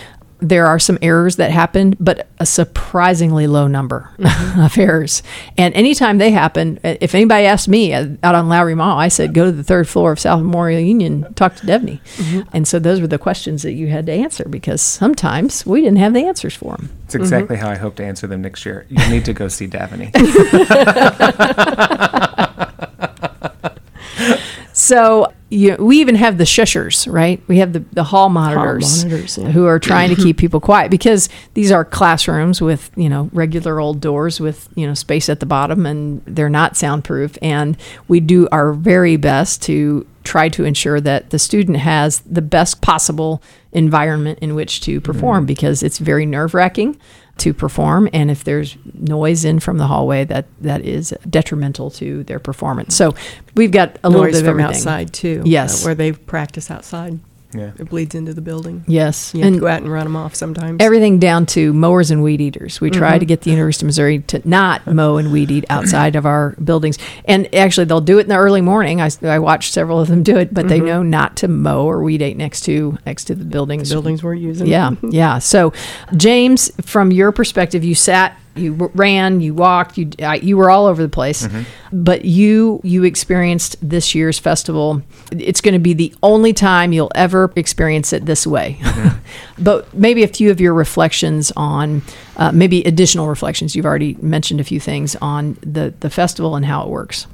there 0.42 0.66
are 0.66 0.80
some 0.80 0.99
errors 1.00 1.37
that 1.37 1.52
happen, 1.52 1.96
but 2.00 2.26
a 2.40 2.44
surprisingly 2.44 3.46
low 3.46 3.68
number 3.68 4.11
mm-hmm. 4.18 4.61
of 4.61 4.76
errors. 4.76 5.22
And 5.56 5.72
anytime 5.75 6.18
they 6.18 6.32
happen, 6.32 6.80
if 6.82 7.14
anybody 7.14 7.46
asked 7.46 7.68
me 7.68 7.94
uh, 7.94 8.08
out 8.25 8.34
on 8.34 8.49
Lowry 8.49 8.75
Mall, 8.75 8.99
I 8.99 9.06
said, 9.06 9.34
go 9.34 9.44
to 9.44 9.52
the 9.52 9.62
third 9.62 9.88
floor 9.88 10.11
of 10.11 10.18
South 10.18 10.42
Memorial 10.42 10.80
Union, 10.80 11.32
talk 11.34 11.54
to 11.56 11.66
Davine. 11.66 12.00
Mm-hmm. 12.16 12.49
And 12.52 12.66
so 12.66 12.80
those 12.80 13.00
were 13.00 13.06
the 13.06 13.18
questions 13.18 13.62
that 13.62 13.72
you 13.72 13.87
had 13.87 14.06
to 14.06 14.12
answer 14.12 14.44
because 14.49 14.82
sometimes 14.82 15.64
we 15.64 15.80
didn't 15.80 15.99
have 15.99 16.12
the 16.12 16.26
answers 16.26 16.56
for 16.56 16.76
them. 16.76 16.90
It's 17.04 17.14
exactly 17.14 17.56
mm-hmm. 17.56 17.64
how 17.64 17.70
I 17.70 17.76
hope 17.76 17.94
to 17.96 18.04
answer 18.04 18.26
them 18.26 18.42
next 18.42 18.66
year. 18.66 18.84
You 18.88 19.08
need 19.08 19.25
to 19.26 19.32
go 19.32 19.46
see 19.46 19.68
Davine. 19.68 20.11
So 24.73 25.33
you, 25.50 25.76
we 25.76 26.00
even 26.00 26.14
have 26.14 26.38
the 26.38 26.45
shushers, 26.45 27.11
right? 27.12 27.43
We 27.47 27.59
have 27.59 27.75
the, 27.75 27.81
the 27.93 28.05
hall 28.05 28.31
monitors, 28.31 29.05
monitors, 29.05 29.38
yeah. 29.38 29.50
who 29.50 29.67
are 29.67 29.79
trying 29.81 30.14
to 30.14 30.21
keep 30.21 30.38
people 30.38 30.61
quiet 30.61 30.91
because 30.91 31.29
these 31.55 31.71
are 31.71 31.85
classrooms 31.85 32.61
with 32.61 32.91
you 32.97 33.09
know 33.09 33.29
regular 33.33 33.79
old 33.81 34.00
doors 34.00 34.41
with 34.41 34.69
you 34.75 34.87
know 34.87 34.95
space 34.95 35.29
at 35.29 35.41
the 35.41 35.47
bottom 35.47 35.85
and 35.85 36.23
they're 36.25 36.49
not 36.49 36.76
soundproof. 36.76 37.37
And 37.43 37.76
we 38.09 38.21
do 38.21 38.49
our 38.50 38.73
very 38.73 39.17
best 39.17 39.62
to 39.62 40.07
try 40.25 40.49
to 40.49 40.64
ensure 40.64 41.00
that 41.00 41.31
the 41.31 41.38
student 41.38 41.79
has 41.79 42.21
the 42.21 42.43
best 42.43 42.81
possible 42.81 43.43
environment 43.73 44.38
in 44.41 44.55
which 44.55 44.81
to 44.83 45.00
perform 45.00 45.45
mm. 45.45 45.49
because 45.49 45.83
it's 45.83 45.99
very 45.99 46.25
nerve 46.25 46.55
wracking 46.55 46.99
to 47.38 47.52
perform 47.54 48.08
and 48.12 48.30
if 48.30 48.44
there's 48.44 48.76
noise 48.94 49.44
in 49.44 49.58
from 49.58 49.78
the 49.78 49.86
hallway 49.86 50.24
that 50.24 50.46
that 50.60 50.82
is 50.82 51.14
detrimental 51.28 51.90
to 51.90 52.22
their 52.24 52.38
performance 52.38 52.94
so 52.94 53.14
we've 53.54 53.72
got 53.72 53.98
a 54.04 54.08
little 54.08 54.26
bit 54.26 54.34
of 54.34 54.40
from 54.40 54.60
everything. 54.60 54.76
outside 54.76 55.12
too. 55.12 55.42
Yes. 55.44 55.82
uh, 55.82 55.86
where 55.86 55.94
they 55.94 56.12
practice 56.12 56.70
outside. 56.70 57.18
Yeah. 57.54 57.73
It 57.78 57.88
bleeds 57.90 58.14
into 58.14 58.32
the 58.35 58.40
building. 58.40 58.85
yes 58.87 59.32
You 59.35 59.40
have 59.40 59.47
and 59.49 59.56
to 59.56 59.61
go 59.61 59.66
out 59.68 59.82
and 59.82 59.90
run 59.92 60.04
them 60.04 60.16
off 60.16 60.35
sometimes. 60.35 60.78
everything 60.80 61.18
down 61.18 61.47
to 61.47 61.73
mowers 61.73 62.11
and 62.11 62.23
weed 62.23 62.40
eaters. 62.40 62.80
We 62.80 62.90
try 62.90 63.18
to 63.18 63.25
get 63.25 63.42
the 63.42 63.50
University 63.50 63.85
of 63.85 63.88
Missouri 63.88 64.18
to 64.21 64.40
not 64.49 64.87
mow 64.92 65.16
and 65.18 65.32
weed 65.32 65.50
eat 65.50 65.64
outside 65.68 66.16
of 66.16 66.25
our 66.26 66.50
buildings. 66.62 66.99
And 67.26 67.54
actually, 67.54 67.85
they'll 67.87 68.00
do 68.00 68.18
it 68.18 68.23
in 68.23 68.28
the 68.28 68.37
early 68.37 68.61
morning. 68.62 69.00
I, 69.00 69.11
I 69.23 69.38
watched 69.38 69.73
several 69.73 70.00
of 70.00 70.09
them 70.09 70.23
do 70.23 70.37
it, 70.38 70.52
but 70.54 70.68
they 70.68 70.80
know 70.80 71.02
not 71.02 71.37
to 71.38 71.49
mow 71.49 71.85
or 71.85 72.02
weed 72.02 72.23
eat 72.23 72.37
next 72.37 72.62
to 72.62 72.99
next 73.06 73.25
to 73.25 73.35
the 73.35 73.44
buildings. 73.44 73.90
buildings 73.90 74.23
we're 74.23 74.35
using. 74.35 74.66
Yeah, 74.66 74.92
yeah. 75.02 75.38
So, 75.38 75.73
James, 76.16 76.71
from 76.85 77.11
your 77.12 77.32
perspective, 77.32 77.85
you 77.85 77.94
sat, 77.94 78.37
you 78.54 78.90
ran, 78.94 79.40
you 79.40 79.54
walked, 79.54 79.99
you 79.99 80.11
uh, 80.23 80.32
you 80.40 80.56
were 80.56 80.71
all 80.71 80.87
over 80.87 81.02
the 81.02 81.09
place, 81.09 81.47
but 81.92 82.25
you 82.25 82.80
you 82.82 83.04
experienced 83.04 83.76
this 83.82 84.14
year's 84.14 84.38
festival. 84.38 85.02
It's 85.30 85.61
going 85.61 85.75
to 85.75 85.80
be 85.80 85.92
the 85.92 86.14
only 86.22 86.52
time 86.52 86.92
you'll 86.92 87.12
ever 87.14 87.52
experience 87.56 88.12
it 88.12 88.26
this 88.26 88.46
way. 88.46 88.80
but 89.58 89.92
maybe 89.94 90.22
a 90.22 90.28
few 90.28 90.50
of 90.50 90.61
your 90.61 90.75
reflections 90.75 91.52
on, 91.56 92.02
uh, 92.37 92.52
maybe 92.52 92.82
additional 92.84 93.28
reflections. 93.28 93.76
You've 93.76 93.87
already 93.87 94.16
mentioned 94.20 94.61
a 94.61 94.64
few 94.64 94.80
things 94.80 95.16
on 95.16 95.58
the 95.61 95.92
the 96.00 96.11
festival 96.11 96.56
and 96.56 96.64
how 96.64 96.82
it 96.82 96.88
works. 96.88 97.26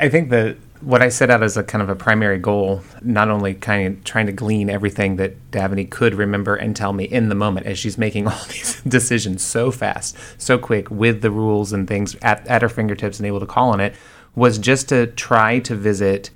I 0.00 0.08
think 0.08 0.30
that 0.30 0.56
what 0.86 1.02
I 1.02 1.08
set 1.08 1.30
out 1.30 1.42
as 1.42 1.56
a 1.56 1.64
kind 1.64 1.82
of 1.82 1.88
a 1.88 1.96
primary 1.96 2.38
goal, 2.38 2.80
not 3.02 3.28
only 3.28 3.54
kind 3.54 3.88
of 3.88 4.04
trying 4.04 4.26
to 4.26 4.32
glean 4.32 4.70
everything 4.70 5.16
that 5.16 5.50
Davine 5.50 5.90
could 5.90 6.14
remember 6.14 6.54
and 6.54 6.76
tell 6.76 6.92
me 6.92 7.02
in 7.02 7.28
the 7.28 7.34
moment 7.34 7.66
as 7.66 7.76
she's 7.76 7.98
making 7.98 8.28
all 8.28 8.44
these 8.48 8.80
decisions 8.82 9.42
so 9.42 9.72
fast, 9.72 10.16
so 10.38 10.58
quick, 10.58 10.88
with 10.88 11.22
the 11.22 11.30
rules 11.32 11.72
and 11.72 11.88
things 11.88 12.14
at, 12.22 12.46
at 12.46 12.62
her 12.62 12.68
fingertips 12.68 13.18
and 13.18 13.26
able 13.26 13.40
to 13.40 13.46
call 13.46 13.70
on 13.70 13.80
it, 13.80 13.96
was 14.36 14.58
just 14.58 14.88
to 14.90 15.08
try 15.08 15.58
to 15.58 15.74
visit 15.74 16.30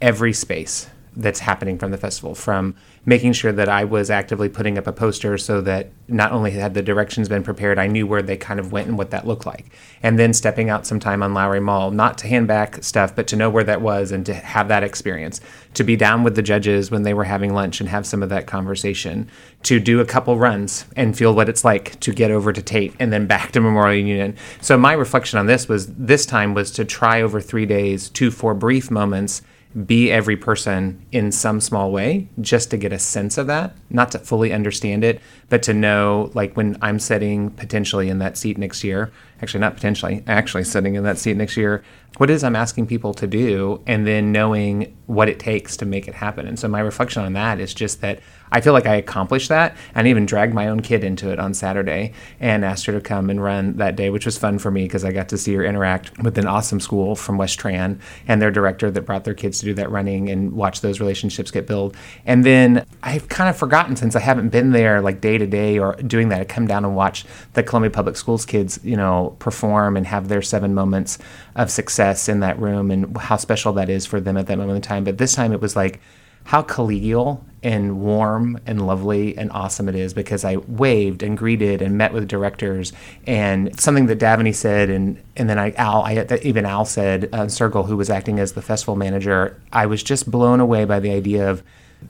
every 0.00 0.32
space 0.32 0.88
that's 1.16 1.40
happening 1.40 1.78
from 1.78 1.90
the 1.90 1.98
festival 1.98 2.34
from 2.34 2.74
making 3.06 3.32
sure 3.32 3.50
that 3.52 3.68
I 3.68 3.84
was 3.84 4.10
actively 4.10 4.48
putting 4.48 4.76
up 4.76 4.86
a 4.86 4.92
poster 4.92 5.38
so 5.38 5.60
that 5.62 5.90
not 6.06 6.32
only 6.32 6.50
had 6.52 6.74
the 6.74 6.82
directions 6.82 7.28
been 7.28 7.42
prepared, 7.42 7.78
I 7.78 7.86
knew 7.86 8.06
where 8.06 8.22
they 8.22 8.36
kind 8.36 8.60
of 8.60 8.72
went 8.72 8.88
and 8.88 8.98
what 8.98 9.10
that 9.10 9.26
looked 9.26 9.46
like. 9.46 9.72
And 10.02 10.18
then 10.18 10.32
stepping 10.34 10.68
out 10.68 10.86
sometime 10.86 11.22
on 11.22 11.32
Lowry 11.32 11.60
Mall, 11.60 11.90
not 11.90 12.18
to 12.18 12.28
hand 12.28 12.46
back 12.46 12.82
stuff, 12.84 13.16
but 13.16 13.26
to 13.28 13.36
know 13.36 13.48
where 13.48 13.64
that 13.64 13.80
was 13.80 14.12
and 14.12 14.24
to 14.26 14.34
have 14.34 14.68
that 14.68 14.82
experience. 14.82 15.40
To 15.74 15.84
be 15.84 15.96
down 15.96 16.22
with 16.22 16.36
the 16.36 16.42
judges 16.42 16.90
when 16.90 17.02
they 17.02 17.14
were 17.14 17.24
having 17.24 17.54
lunch 17.54 17.80
and 17.80 17.88
have 17.88 18.06
some 18.06 18.22
of 18.22 18.28
that 18.28 18.46
conversation. 18.46 19.30
To 19.64 19.80
do 19.80 20.00
a 20.00 20.06
couple 20.06 20.36
runs 20.36 20.84
and 20.94 21.16
feel 21.16 21.34
what 21.34 21.48
it's 21.48 21.64
like 21.64 21.98
to 22.00 22.12
get 22.12 22.30
over 22.30 22.52
to 22.52 22.62
Tate 22.62 22.94
and 22.98 23.12
then 23.12 23.26
back 23.26 23.52
to 23.52 23.60
Memorial 23.60 24.04
Union. 24.04 24.36
So 24.60 24.76
my 24.76 24.92
reflection 24.92 25.38
on 25.38 25.46
this 25.46 25.68
was 25.68 25.86
this 25.94 26.26
time 26.26 26.54
was 26.54 26.70
to 26.72 26.84
try 26.84 27.22
over 27.22 27.40
three 27.40 27.66
days 27.66 28.10
to, 28.10 28.30
for 28.30 28.54
brief 28.54 28.90
moments, 28.90 29.42
be 29.86 30.10
every 30.10 30.36
person 30.36 31.00
in 31.12 31.30
some 31.30 31.60
small 31.60 31.92
way 31.92 32.28
just 32.40 32.70
to 32.70 32.76
get 32.76 32.92
a 32.92 32.98
sense 32.98 33.38
of 33.38 33.46
that 33.46 33.76
not 33.88 34.10
to 34.10 34.18
fully 34.18 34.52
understand 34.52 35.04
it 35.04 35.20
but 35.48 35.62
to 35.62 35.72
know 35.72 36.28
like 36.34 36.56
when 36.56 36.76
i'm 36.82 36.98
sitting 36.98 37.50
potentially 37.50 38.08
in 38.08 38.18
that 38.18 38.36
seat 38.36 38.58
next 38.58 38.82
year 38.82 39.12
actually 39.40 39.60
not 39.60 39.74
potentially 39.74 40.24
actually 40.26 40.64
sitting 40.64 40.96
in 40.96 41.04
that 41.04 41.18
seat 41.18 41.36
next 41.36 41.56
year 41.56 41.84
what 42.20 42.28
is 42.28 42.44
i'm 42.44 42.54
asking 42.54 42.86
people 42.86 43.14
to 43.14 43.26
do 43.26 43.82
and 43.86 44.06
then 44.06 44.30
knowing 44.30 44.94
what 45.10 45.28
it 45.28 45.40
takes 45.40 45.76
to 45.76 45.84
make 45.84 46.06
it 46.06 46.14
happen. 46.14 46.46
And 46.46 46.56
so 46.56 46.68
my 46.68 46.78
reflection 46.78 47.24
on 47.24 47.32
that 47.32 47.58
is 47.58 47.74
just 47.74 48.00
that 48.00 48.20
i 48.52 48.60
feel 48.60 48.72
like 48.72 48.86
i 48.86 48.94
accomplished 48.94 49.48
that. 49.48 49.76
And 49.92 50.06
even 50.06 50.24
dragged 50.24 50.54
my 50.54 50.68
own 50.68 50.80
kid 50.80 51.02
into 51.02 51.32
it 51.32 51.40
on 51.40 51.52
saturday 51.52 52.12
and 52.38 52.64
asked 52.64 52.86
her 52.86 52.92
to 52.92 53.00
come 53.00 53.28
and 53.28 53.42
run 53.42 53.76
that 53.78 53.96
day 53.96 54.10
which 54.10 54.24
was 54.24 54.38
fun 54.38 54.60
for 54.60 54.70
me 54.70 54.84
because 54.84 55.04
i 55.04 55.10
got 55.10 55.28
to 55.30 55.38
see 55.38 55.52
her 55.54 55.64
interact 55.64 56.16
with 56.22 56.38
an 56.38 56.46
awesome 56.46 56.78
school 56.78 57.16
from 57.16 57.38
west 57.38 57.58
tran 57.58 57.98
and 58.28 58.40
their 58.40 58.52
director 58.52 58.88
that 58.88 59.02
brought 59.02 59.24
their 59.24 59.34
kids 59.34 59.58
to 59.58 59.64
do 59.64 59.74
that 59.74 59.90
running 59.90 60.30
and 60.30 60.52
watch 60.52 60.80
those 60.80 61.00
relationships 61.00 61.50
get 61.50 61.66
built. 61.66 61.96
And 62.24 62.44
then 62.44 62.86
i've 63.02 63.28
kind 63.28 63.50
of 63.50 63.56
forgotten 63.56 63.96
since 63.96 64.14
i 64.14 64.20
haven't 64.20 64.50
been 64.50 64.70
there 64.70 65.00
like 65.00 65.20
day 65.20 65.38
to 65.38 65.46
day 65.46 65.78
or 65.78 65.96
doing 65.96 66.28
that. 66.28 66.40
I 66.40 66.44
come 66.44 66.68
down 66.68 66.84
and 66.84 66.94
watch 66.94 67.24
the 67.54 67.64
columbia 67.64 67.90
public 67.90 68.16
schools 68.16 68.46
kids 68.46 68.78
you 68.84 68.96
know 68.96 69.34
perform 69.40 69.96
and 69.96 70.06
have 70.06 70.28
their 70.28 70.42
seven 70.42 70.72
moments 70.72 71.18
of 71.54 71.70
success 71.70 72.28
in 72.28 72.40
that 72.40 72.58
room 72.58 72.90
and 72.90 73.16
how 73.16 73.36
special 73.36 73.72
that 73.74 73.88
is 73.88 74.06
for 74.06 74.20
them 74.20 74.36
at 74.36 74.46
that 74.46 74.58
moment 74.58 74.76
in 74.76 74.82
time. 74.82 75.04
But 75.04 75.18
this 75.18 75.34
time 75.34 75.52
it 75.52 75.60
was 75.60 75.76
like 75.76 76.00
how 76.44 76.62
collegial 76.62 77.42
and 77.62 78.00
warm 78.00 78.58
and 78.66 78.86
lovely 78.86 79.36
and 79.36 79.50
awesome 79.52 79.88
it 79.88 79.94
is 79.94 80.14
because 80.14 80.44
I 80.44 80.56
waved 80.56 81.22
and 81.22 81.36
greeted 81.36 81.82
and 81.82 81.98
met 81.98 82.12
with 82.12 82.26
directors 82.26 82.92
and 83.26 83.78
something 83.78 84.06
that 84.06 84.18
Davine 84.18 84.54
said 84.54 84.88
and 84.88 85.22
and 85.36 85.48
then 85.50 85.58
I 85.58 85.72
Al 85.72 86.02
I 86.02 86.26
even 86.42 86.64
Al 86.64 86.86
said 86.86 87.28
uh, 87.32 87.48
Circle 87.48 87.84
who 87.84 87.96
was 87.96 88.08
acting 88.08 88.40
as 88.40 88.52
the 88.52 88.62
festival 88.62 88.96
manager 88.96 89.60
I 89.72 89.86
was 89.86 90.02
just 90.02 90.30
blown 90.30 90.60
away 90.60 90.86
by 90.86 91.00
the 91.00 91.10
idea 91.10 91.50
of 91.50 91.62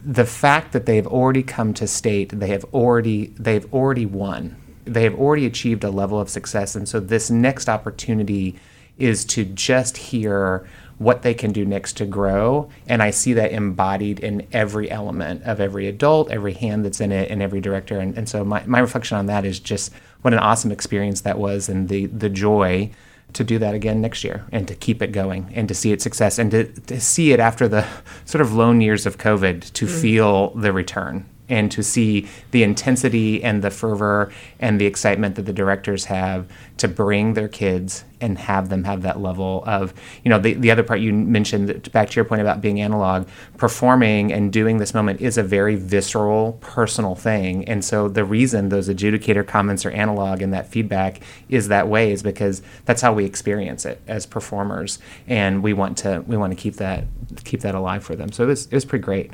the 0.05 0.25
fact 0.25 0.73
that 0.73 0.87
they've 0.87 1.07
already 1.07 1.43
come 1.43 1.75
to 1.75 1.87
state 1.87 2.31
they 2.31 2.49
have 2.49 2.65
already 2.73 3.35
they've 3.39 3.73
already 3.75 4.07
won. 4.07 4.57
They 4.85 5.03
have 5.03 5.15
already 5.15 5.47
achieved 5.47 5.85
a 5.85 5.91
level 5.91 6.19
of 6.21 6.31
success. 6.31 6.75
And 6.75 6.89
so 6.89 7.01
this 7.01 7.31
next 7.31 7.69
opportunity 7.69 8.59
is 8.99 9.25
to 9.27 9.45
just 9.45 9.97
hear 9.97 10.69
what 10.99 11.23
they 11.23 11.33
can 11.33 11.51
do 11.51 11.65
next 11.65 11.97
to 11.97 12.05
grow. 12.05 12.69
And 12.87 13.03
I 13.03 13.11
see 13.11 13.33
that 13.33 13.53
embodied 13.53 14.21
in 14.21 14.47
every 14.53 14.91
element 14.91 15.43
of 15.45 15.59
every 15.59 15.89
adult, 15.89 16.31
every 16.31 16.53
hand 16.53 16.85
that's 16.85 17.01
in 17.01 17.11
it, 17.11 17.31
and 17.31 17.41
every 17.41 17.63
director. 17.63 17.99
And, 17.99 18.19
and 18.19 18.29
so 18.29 18.45
my, 18.45 18.63
my 18.67 18.81
reflection 18.81 19.17
on 19.17 19.25
that 19.27 19.47
is 19.47 19.59
just 19.59 19.93
what 20.21 20.35
an 20.35 20.41
awesome 20.41 20.71
experience 20.71 21.23
that 21.23 21.39
was 21.39 21.71
and 21.71 21.89
the, 21.89 22.05
the 22.07 22.29
joy 22.29 22.91
to 23.33 23.45
do 23.45 23.59
that 23.59 23.75
again 23.75 24.03
next 24.03 24.25
year 24.25 24.45
and 24.53 24.69
to 24.69 24.75
keep 24.75 25.01
it 25.01 25.13
going 25.13 25.51
and 25.55 25.69
to 25.69 25.75
see 25.75 25.91
its 25.93 26.05
success 26.05 26.39
and 26.39 26.51
to, 26.51 26.65
to 26.65 27.01
see 27.01 27.33
it 27.33 27.41
after 27.41 27.67
the 27.67 27.87
sort 28.27 28.43
of 28.43 28.53
lone 28.53 28.83
years 28.83 29.07
of 29.07 29.17
COVID 29.17 29.73
to 29.73 29.87
mm-hmm. 29.87 30.01
feel 30.03 30.51
the 30.51 30.73
return 30.73 31.25
and 31.51 31.71
to 31.73 31.83
see 31.83 32.29
the 32.53 32.63
intensity 32.63 33.43
and 33.43 33.63
the 33.63 33.71
fervor 33.71 34.33
and 34.59 34.81
the 34.81 34.87
excitement 34.87 35.35
that 35.35 35.43
the 35.43 35.53
directors 35.53 36.07
have 36.07 36.47
to 36.79 36.89
bring 36.89 37.35
their 37.35 37.49
kids 37.49 38.05
and 38.23 38.39
have 38.39 38.69
them 38.69 38.85
have 38.85 39.03
that 39.03 39.21
level 39.21 39.65
of 39.67 39.95
you 40.25 40.29
know 40.29 40.39
the, 40.39 40.55
the 40.55 40.71
other 40.71 40.83
part 40.83 41.01
you 41.01 41.13
mentioned 41.13 41.91
back 41.93 42.11
to 42.11 42.17
your 42.17 42.25
point 42.25 42.41
about 42.41 42.61
being 42.61 42.81
analog 42.81 43.27
performing 43.57 44.33
and 44.33 44.53
doing 44.53 44.79
this 44.79 44.95
moment 44.95 45.21
is 45.21 45.39
a 45.39 45.43
very 45.43 45.77
visceral 45.77 46.59
personal 46.61 47.15
thing. 47.15 47.65
And 47.67 47.85
so 47.85 48.09
the 48.09 48.25
reason 48.25 48.69
those 48.69 48.89
adjudicator 48.89 49.47
comments 49.47 49.85
are 49.85 49.91
analog 49.91 50.43
and 50.43 50.53
that 50.53 50.69
feedback 50.69 51.21
is 51.49 51.69
that 51.69 51.89
way 51.89 52.13
is 52.13 52.23
because 52.23 52.63
that's 52.85 53.03
how 53.03 53.13
we 53.13 53.25
experience 53.25 53.85
it 53.85 54.01
as 54.07 54.27
performers. 54.27 54.99
And 55.27 55.63
we 55.63 55.73
want 55.73 55.99
to 55.99 56.25
we 56.27 56.37
want 56.37 56.53
to 56.53 56.57
keep 56.57 56.77
that 56.77 57.05
keep 57.45 57.61
that 57.61 57.75
alive 57.75 58.05
for 58.05 58.17
them. 58.17 58.33
So 58.33 58.45
it 58.45 58.49
was, 58.49 58.67
it 58.67 58.75
was 58.75 58.85
pretty 58.85 59.05
great 59.05 59.33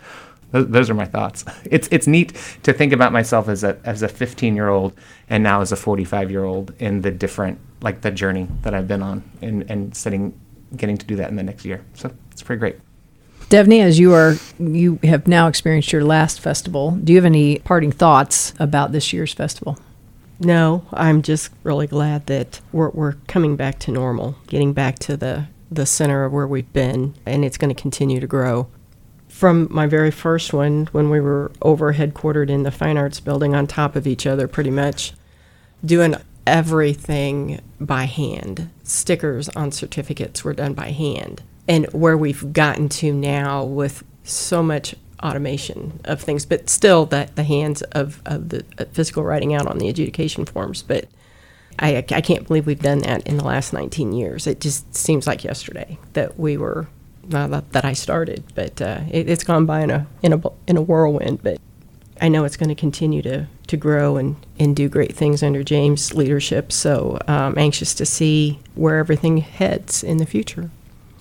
those, 0.53 0.69
those 0.69 0.91
are 0.91 0.95
my 0.95 1.07
thoughts. 1.07 1.45
It's 1.71 1.89
it's 1.91 2.07
neat 2.07 2.33
to 2.63 2.73
think 2.73 2.93
about 2.93 3.13
myself 3.13 3.49
as 3.49 3.65
a 3.65 3.79
as 3.85 4.03
a 4.03 4.09
15 4.09 4.55
year 4.55 4.69
old 4.69 4.93
and 5.29 5.43
now 5.43 5.61
as 5.61 5.73
a 5.73 5.77
45 5.77 6.31
year 6.31 6.45
old 6.45 6.73
in 6.79 7.03
the 7.03 7.11
different 7.11 7.59
like 7.81 8.03
the 8.03 8.11
journey 8.11 8.49
that 8.63 8.73
I've 8.75 8.89
been 8.89 9.03
on 9.03 9.23
and 9.43 9.69
and 9.71 9.97
sitting 9.97 10.39
getting 10.77 10.97
to 10.99 11.07
do 11.07 11.17
that 11.17 11.31
in 11.31 11.37
the 11.37 11.43
next 11.43 11.65
year. 11.65 11.85
So 11.95 12.13
it's 12.31 12.43
pretty 12.43 12.61
great. 12.61 12.77
Davine, 13.49 13.83
as 13.83 13.99
you 13.99 14.13
are, 14.13 14.35
you 14.59 14.99
have 15.05 15.29
now 15.29 15.47
experienced 15.47 15.93
your 15.93 16.05
last 16.05 16.41
festival. 16.41 16.93
Do 16.93 17.13
you 17.13 17.19
have 17.19 17.25
any 17.25 17.61
parting 17.61 17.93
thoughts 17.93 18.53
about 18.59 18.91
this 18.91 19.13
year's 19.13 19.33
festival? 19.33 19.79
No, 20.41 20.85
I'm 20.93 21.23
just 21.23 21.51
really 21.63 21.87
glad 21.87 22.27
that 22.27 22.61
we're, 22.73 22.91
we're 22.91 23.15
coming 23.29 23.55
back 23.55 23.79
to 23.81 23.93
normal, 23.93 24.37
getting 24.49 24.73
back 24.73 24.99
to 25.01 25.17
the, 25.17 25.47
the 25.71 25.87
center 25.87 26.25
of 26.25 26.33
where 26.33 26.47
we've 26.47 26.71
been, 26.73 27.15
and 27.25 27.45
it's 27.45 27.57
going 27.57 27.75
to 27.75 27.81
continue 27.81 28.19
to 28.19 28.27
grow. 28.27 28.67
From 29.37 29.69
my 29.71 29.87
very 29.87 30.11
first 30.11 30.55
one, 30.55 30.89
when 30.93 31.11
we 31.11 31.21
were 31.21 31.53
over 31.61 31.93
headquartered 31.93 32.49
in 32.49 32.63
the 32.63 32.71
Fine 32.71 32.97
Arts 32.97 33.21
Building 33.21 33.55
on 33.55 33.67
top 33.67 33.95
of 33.95 34.07
each 34.07 34.27
other, 34.27 34.49
pretty 34.49 34.71
much, 34.71 35.13
doing 35.85 36.15
everything 36.47 37.61
by 37.79 38.05
hand. 38.05 38.71
Stickers 38.83 39.51
on 39.51 39.73
certificates 39.73 40.43
were 40.43 40.55
done 40.55 40.73
by 40.73 40.91
hand. 40.91 41.43
And 41.69 41.85
where 41.93 42.17
we've 42.17 42.55
gotten 42.55 42.89
to 42.89 43.13
now 43.13 43.63
with 43.63 44.05
so 44.25 44.63
much 44.63 44.95
automation 45.23 46.01
of 46.07 46.23
things, 46.23 46.47
but 46.47 46.71
still 46.71 47.05
that 47.05 47.37
the 47.37 47.45
hands 47.45 47.83
of, 47.83 48.23
of 48.25 48.49
the 48.49 48.65
uh, 48.79 48.87
physical 48.93 49.23
writing 49.23 49.53
out 49.53 49.67
on 49.67 49.77
the 49.77 49.91
adjudication 49.91 50.47
forms. 50.47 50.81
But 50.81 51.09
I, 51.79 51.99
I 51.99 52.23
can't 52.23 52.47
believe 52.47 52.67
we've 52.67 52.81
done 52.81 53.01
that 53.01 53.27
in 53.27 53.37
the 53.37 53.45
last 53.45 53.75
19 53.75 54.13
years. 54.13 54.47
It 54.47 54.63
just 54.63 54.95
seems 54.95 55.27
like 55.27 55.45
yesterday 55.45 55.99
that 56.15 56.41
we 56.41 56.57
were, 56.57 56.89
not 57.29 57.51
that, 57.51 57.73
that 57.73 57.85
I 57.85 57.93
started, 57.93 58.45
but 58.55 58.81
uh, 58.81 59.01
it, 59.11 59.29
it's 59.29 59.45
gone 59.45 59.67
by 59.67 59.81
in 59.81 59.91
a, 59.91 60.07
in 60.23 60.33
a, 60.33 60.43
in 60.67 60.77
a 60.77 60.83
whirlwind. 60.83 61.43
But 61.43 61.59
I 62.21 62.29
know 62.29 62.45
it's 62.45 62.57
going 62.57 62.69
to 62.69 62.75
continue 62.75 63.23
to, 63.23 63.47
to 63.67 63.77
grow 63.77 64.17
and, 64.17 64.37
and 64.59 64.75
do 64.75 64.89
great 64.89 65.15
things 65.15 65.43
under 65.43 65.63
James' 65.63 66.15
leadership. 66.15 66.73
So 66.73 67.19
I'm 67.29 67.59
anxious 67.59 67.95
to 67.95 68.07
see 68.07 68.59
where 68.75 68.99
everything 68.99 69.39
heads 69.39 70.03
in 70.03 70.19
the 70.19 70.27
future. 70.27 70.71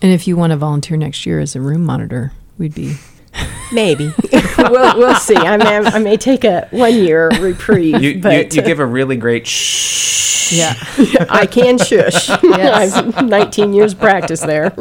And 0.02 0.12
if 0.12 0.28
you 0.28 0.38
want 0.38 0.52
to 0.52 0.58
volunteer 0.58 0.98
next 0.98 1.26
year 1.26 1.40
as 1.40 1.56
a 1.56 1.62
room 1.62 1.84
monitor, 1.84 2.34
we'd 2.58 2.76
be 2.76 2.96
Maybe 3.74 4.14
we'll, 4.58 4.98
we'll 4.98 5.16
see. 5.16 5.36
I 5.36 5.58
may, 5.58 5.78
I 5.78 6.00
may 6.00 6.18
take 6.18 6.44
a 6.44 6.68
one 6.72 6.94
year 6.94 7.30
reprieve, 7.40 8.02
You, 8.02 8.22
but 8.22 8.54
you, 8.54 8.62
you 8.62 8.68
give 8.68 8.80
a 8.80 8.86
really 8.86 9.18
great 9.18 9.48
shh. 9.48 10.54
yeah. 10.54 10.76
I 11.30 11.46
can 11.46 11.78
shush. 11.78 12.30
Yes. 12.44 12.94
I've 12.94 13.26
19 13.26 13.74
years 13.74 13.94
practice 13.94 14.42
there. 14.42 14.74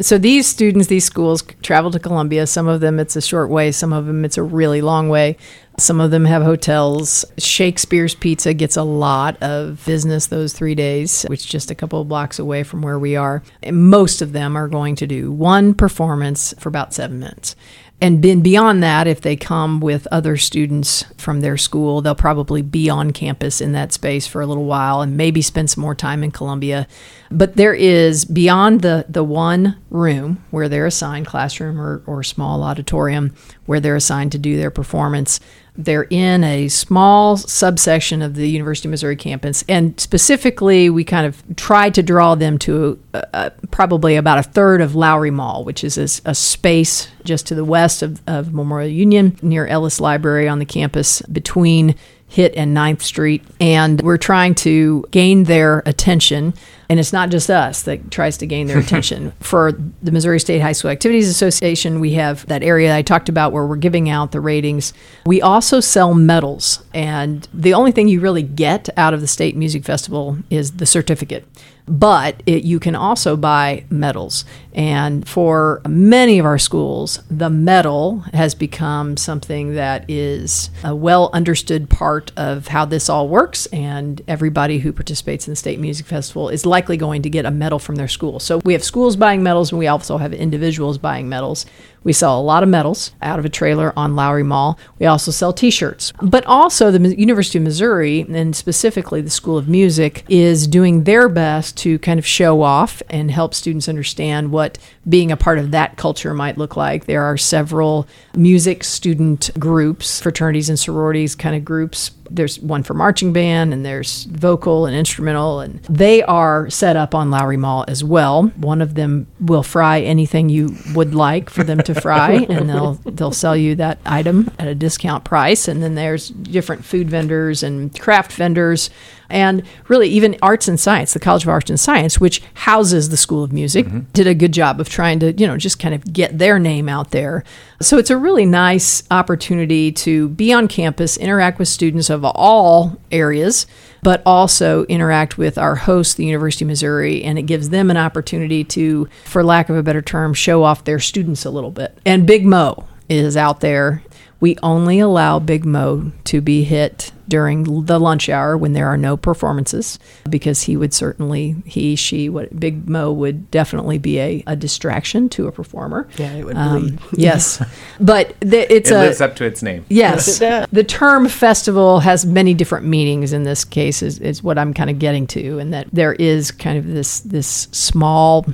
So 0.00 0.16
these 0.16 0.46
students, 0.46 0.88
these 0.88 1.04
schools 1.04 1.42
travel 1.62 1.90
to 1.90 1.98
Columbia. 1.98 2.46
Some 2.46 2.66
of 2.66 2.80
them 2.80 2.98
it's 2.98 3.16
a 3.16 3.22
short 3.22 3.50
way, 3.50 3.72
some 3.72 3.92
of 3.92 4.06
them 4.06 4.24
it's 4.24 4.38
a 4.38 4.42
really 4.42 4.80
long 4.80 5.08
way. 5.08 5.36
Some 5.78 6.00
of 6.00 6.10
them 6.10 6.26
have 6.26 6.42
hotels. 6.42 7.24
Shakespeare's 7.38 8.14
Pizza 8.14 8.52
gets 8.52 8.76
a 8.76 8.82
lot 8.82 9.42
of 9.42 9.82
business 9.86 10.26
those 10.26 10.52
three 10.52 10.74
days, 10.74 11.24
which 11.24 11.40
is 11.40 11.46
just 11.46 11.70
a 11.70 11.74
couple 11.74 12.00
of 12.00 12.08
blocks 12.08 12.38
away 12.38 12.62
from 12.62 12.82
where 12.82 12.98
we 12.98 13.16
are. 13.16 13.42
And 13.62 13.88
most 13.88 14.20
of 14.20 14.32
them 14.32 14.54
are 14.54 14.68
going 14.68 14.96
to 14.96 15.06
do 15.06 15.32
one 15.32 15.72
performance 15.72 16.52
for 16.58 16.68
about 16.68 16.92
seven 16.92 17.20
minutes. 17.20 17.56
And 18.02 18.20
then 18.20 18.40
beyond 18.40 18.82
that, 18.82 19.06
if 19.06 19.20
they 19.20 19.36
come 19.36 19.78
with 19.78 20.08
other 20.10 20.36
students 20.36 21.04
from 21.16 21.40
their 21.40 21.56
school, 21.56 22.02
they'll 22.02 22.16
probably 22.16 22.60
be 22.60 22.90
on 22.90 23.12
campus 23.12 23.60
in 23.60 23.70
that 23.72 23.92
space 23.92 24.26
for 24.26 24.42
a 24.42 24.46
little 24.46 24.64
while 24.64 25.02
and 25.02 25.16
maybe 25.16 25.40
spend 25.40 25.70
some 25.70 25.82
more 25.82 25.94
time 25.94 26.24
in 26.24 26.32
Columbia. 26.32 26.88
But 27.30 27.54
there 27.54 27.74
is 27.74 28.24
beyond 28.24 28.80
the, 28.80 29.06
the 29.08 29.22
one 29.22 29.78
room 29.92 30.42
where 30.50 30.68
they're 30.68 30.86
assigned, 30.86 31.26
classroom 31.26 31.80
or, 31.80 32.02
or 32.06 32.22
small 32.22 32.62
auditorium, 32.62 33.34
where 33.66 33.78
they're 33.78 33.96
assigned 33.96 34.32
to 34.32 34.38
do 34.38 34.56
their 34.56 34.70
performance, 34.70 35.38
they're 35.76 36.06
in 36.10 36.44
a 36.44 36.68
small 36.68 37.36
subsection 37.36 38.20
of 38.20 38.34
the 38.34 38.48
University 38.48 38.88
of 38.88 38.90
Missouri 38.90 39.16
campus, 39.16 39.64
and 39.68 39.98
specifically, 40.00 40.90
we 40.90 41.04
kind 41.04 41.26
of 41.26 41.42
tried 41.56 41.94
to 41.94 42.02
draw 42.02 42.34
them 42.34 42.58
to 42.58 43.02
uh, 43.14 43.22
uh, 43.32 43.50
probably 43.70 44.16
about 44.16 44.38
a 44.38 44.42
third 44.42 44.80
of 44.80 44.94
Lowry 44.94 45.30
Mall, 45.30 45.64
which 45.64 45.84
is 45.84 45.96
a, 45.96 46.30
a 46.30 46.34
space 46.34 47.08
just 47.24 47.46
to 47.46 47.54
the 47.54 47.64
west 47.64 48.02
of, 48.02 48.20
of 48.26 48.52
Memorial 48.52 48.90
Union 48.90 49.38
near 49.40 49.66
Ellis 49.66 50.00
Library 50.00 50.48
on 50.48 50.58
the 50.58 50.66
campus 50.66 51.22
between 51.22 51.94
Hitt 52.32 52.54
and 52.56 52.74
9th 52.74 53.02
Street. 53.02 53.44
And 53.60 54.00
we're 54.00 54.16
trying 54.16 54.54
to 54.56 55.04
gain 55.10 55.44
their 55.44 55.82
attention. 55.84 56.54
And 56.88 57.00
it's 57.00 57.12
not 57.12 57.30
just 57.30 57.50
us 57.50 57.82
that 57.82 58.10
tries 58.10 58.36
to 58.38 58.46
gain 58.46 58.66
their 58.66 58.78
attention. 58.86 59.32
For 59.40 59.72
the 60.02 60.12
Missouri 60.12 60.40
State 60.40 60.60
High 60.60 60.72
School 60.72 60.90
Activities 60.90 61.28
Association, 61.28 62.00
we 62.00 62.14
have 62.14 62.46
that 62.46 62.62
area 62.62 62.94
I 62.94 63.02
talked 63.02 63.28
about 63.28 63.52
where 63.52 63.66
we're 63.66 63.76
giving 63.76 64.08
out 64.08 64.32
the 64.32 64.40
ratings. 64.40 64.92
We 65.26 65.40
also 65.40 65.80
sell 65.80 66.14
medals. 66.14 66.84
And 66.94 67.46
the 67.52 67.74
only 67.74 67.92
thing 67.92 68.08
you 68.08 68.20
really 68.20 68.42
get 68.42 68.88
out 68.96 69.14
of 69.14 69.20
the 69.20 69.26
State 69.26 69.56
Music 69.56 69.84
Festival 69.84 70.38
is 70.50 70.72
the 70.72 70.86
certificate 70.86 71.46
but 71.86 72.42
it, 72.46 72.64
you 72.64 72.78
can 72.78 72.94
also 72.94 73.36
buy 73.36 73.84
medals. 73.90 74.44
And 74.72 75.28
for 75.28 75.82
many 75.86 76.38
of 76.38 76.46
our 76.46 76.58
schools, 76.58 77.20
the 77.30 77.50
medal 77.50 78.20
has 78.32 78.54
become 78.54 79.16
something 79.16 79.74
that 79.74 80.08
is 80.08 80.70
a 80.84 80.94
well 80.94 81.30
understood 81.32 81.90
part 81.90 82.32
of 82.36 82.68
how 82.68 82.84
this 82.84 83.08
all 83.08 83.28
works. 83.28 83.66
And 83.66 84.22
everybody 84.28 84.78
who 84.78 84.92
participates 84.92 85.46
in 85.46 85.52
the 85.52 85.56
State 85.56 85.80
Music 85.80 86.06
Festival 86.06 86.48
is 86.48 86.64
likely 86.72 86.96
going 86.96 87.22
to 87.22 87.30
get 87.30 87.44
a 87.44 87.50
medal 87.50 87.78
from 87.78 87.96
their 87.96 88.08
school. 88.08 88.40
So 88.40 88.60
we 88.64 88.72
have 88.72 88.82
schools 88.82 89.14
buying 89.14 89.42
medals, 89.42 89.70
and 89.72 89.78
we 89.78 89.88
also 89.88 90.16
have 90.16 90.32
individuals 90.32 90.96
buying 90.98 91.28
medals. 91.28 91.66
We 92.04 92.12
sell 92.12 92.38
a 92.38 92.42
lot 92.42 92.62
of 92.62 92.68
medals 92.68 93.12
out 93.22 93.38
of 93.38 93.44
a 93.44 93.48
trailer 93.48 93.92
on 93.96 94.16
Lowry 94.16 94.42
Mall. 94.42 94.78
We 94.98 95.06
also 95.06 95.30
sell 95.30 95.52
t 95.52 95.70
shirts. 95.70 96.12
But 96.20 96.44
also, 96.46 96.90
the 96.90 97.16
University 97.16 97.58
of 97.58 97.64
Missouri, 97.64 98.20
and 98.28 98.54
specifically 98.56 99.20
the 99.20 99.30
School 99.30 99.56
of 99.56 99.68
Music, 99.68 100.24
is 100.28 100.66
doing 100.66 101.04
their 101.04 101.28
best 101.28 101.76
to 101.78 101.98
kind 102.00 102.18
of 102.18 102.26
show 102.26 102.62
off 102.62 103.02
and 103.08 103.30
help 103.30 103.54
students 103.54 103.88
understand 103.88 104.50
what 104.50 104.78
being 105.08 105.32
a 105.32 105.36
part 105.36 105.58
of 105.58 105.70
that 105.70 105.96
culture 105.96 106.34
might 106.34 106.58
look 106.58 106.76
like. 106.76 107.06
There 107.06 107.22
are 107.22 107.36
several 107.36 108.06
music 108.34 108.84
student 108.84 109.50
groups, 109.58 110.20
fraternities 110.20 110.68
and 110.68 110.78
sororities 110.78 111.34
kind 111.34 111.56
of 111.56 111.64
groups 111.64 112.10
there's 112.34 112.58
one 112.60 112.82
for 112.82 112.94
marching 112.94 113.32
band 113.32 113.72
and 113.72 113.84
there's 113.84 114.24
vocal 114.24 114.86
and 114.86 114.96
instrumental 114.96 115.60
and 115.60 115.82
they 115.84 116.22
are 116.22 116.68
set 116.70 116.96
up 116.96 117.14
on 117.14 117.30
Lowry 117.30 117.56
Mall 117.56 117.84
as 117.88 118.02
well. 118.02 118.44
One 118.56 118.80
of 118.80 118.94
them 118.94 119.26
will 119.40 119.62
fry 119.62 120.00
anything 120.00 120.48
you 120.48 120.74
would 120.94 121.14
like 121.14 121.50
for 121.50 121.62
them 121.62 121.78
to 121.82 121.91
fry 121.94 122.32
and 122.48 122.68
they'll 122.68 122.94
they'll 123.04 123.32
sell 123.32 123.56
you 123.56 123.74
that 123.74 123.98
item 124.04 124.50
at 124.58 124.68
a 124.68 124.74
discount 124.74 125.24
price 125.24 125.68
and 125.68 125.82
then 125.82 125.94
there's 125.94 126.28
different 126.28 126.84
food 126.84 127.08
vendors 127.08 127.62
and 127.62 127.98
craft 127.98 128.32
vendors 128.32 128.90
and 129.30 129.62
really 129.88 130.08
even 130.08 130.36
arts 130.42 130.68
and 130.68 130.78
science 130.78 131.12
the 131.14 131.20
college 131.20 131.42
of 131.44 131.48
arts 131.48 131.70
and 131.70 131.80
science 131.80 132.20
which 132.20 132.42
houses 132.54 133.08
the 133.08 133.16
school 133.16 133.42
of 133.42 133.52
music 133.52 133.86
mm-hmm. 133.86 134.00
did 134.12 134.26
a 134.26 134.34
good 134.34 134.52
job 134.52 134.80
of 134.80 134.88
trying 134.88 135.18
to 135.18 135.32
you 135.32 135.46
know 135.46 135.56
just 135.56 135.78
kind 135.78 135.94
of 135.94 136.12
get 136.12 136.38
their 136.38 136.58
name 136.58 136.88
out 136.88 137.10
there 137.10 137.44
so 137.80 137.98
it's 137.98 138.10
a 138.10 138.16
really 138.16 138.46
nice 138.46 139.02
opportunity 139.10 139.90
to 139.90 140.28
be 140.30 140.52
on 140.52 140.68
campus 140.68 141.16
interact 141.16 141.58
with 141.58 141.68
students 141.68 142.10
of 142.10 142.24
all 142.24 142.96
areas 143.10 143.66
but 144.02 144.22
also 144.26 144.84
interact 144.84 145.38
with 145.38 145.56
our 145.56 145.76
host 145.76 146.16
the 146.16 146.24
university 146.24 146.64
of 146.64 146.68
missouri 146.68 147.22
and 147.22 147.38
it 147.38 147.42
gives 147.42 147.70
them 147.70 147.90
an 147.90 147.96
opportunity 147.96 148.64
to 148.64 149.08
for 149.24 149.44
lack 149.44 149.68
of 149.68 149.76
a 149.76 149.82
better 149.82 150.02
term 150.02 150.34
show 150.34 150.62
off 150.64 150.84
their 150.84 150.98
students 150.98 151.44
a 151.44 151.50
little 151.50 151.70
bit. 151.70 151.96
And 152.04 152.26
big 152.26 152.44
mo 152.44 152.88
is 153.08 153.36
out 153.36 153.60
there. 153.60 154.02
We 154.40 154.56
only 154.62 154.98
allow 154.98 155.38
Big 155.38 155.64
Mo 155.64 156.10
to 156.24 156.40
be 156.40 156.64
hit 156.64 157.11
during 157.32 157.86
the 157.86 157.98
lunch 157.98 158.28
hour 158.28 158.58
when 158.58 158.74
there 158.74 158.86
are 158.86 158.98
no 158.98 159.16
performances 159.16 159.98
because 160.28 160.60
he 160.60 160.76
would 160.76 160.92
certainly 160.92 161.56
he 161.64 161.96
she 161.96 162.28
what 162.28 162.60
Big 162.60 162.86
Mo 162.86 163.10
would 163.10 163.50
definitely 163.50 163.96
be 163.96 164.20
a, 164.20 164.44
a 164.46 164.54
distraction 164.54 165.30
to 165.30 165.46
a 165.46 165.52
performer. 165.52 166.06
Yeah, 166.18 166.34
it 166.34 166.44
would 166.44 166.58
um, 166.58 166.98
yes, 167.16 167.64
but 167.98 168.38
the, 168.40 168.70
it's 168.70 168.90
it 168.90 168.94
a, 168.94 168.98
lives 168.98 169.22
up 169.22 169.34
to 169.36 169.46
its 169.46 169.62
name. 169.62 169.86
Yes, 169.88 170.40
the 170.40 170.84
term 170.86 171.26
festival 171.26 172.00
has 172.00 172.26
many 172.26 172.52
different 172.52 172.84
meanings. 172.84 173.32
In 173.32 173.44
this 173.44 173.64
case, 173.64 174.02
is, 174.02 174.18
is 174.18 174.42
what 174.42 174.58
I'm 174.58 174.74
kind 174.74 174.90
of 174.90 174.98
getting 174.98 175.26
to, 175.28 175.58
and 175.58 175.72
that 175.72 175.88
there 175.90 176.12
is 176.12 176.50
kind 176.50 176.76
of 176.76 176.86
this 176.86 177.20
this 177.20 177.48
small 177.72 178.44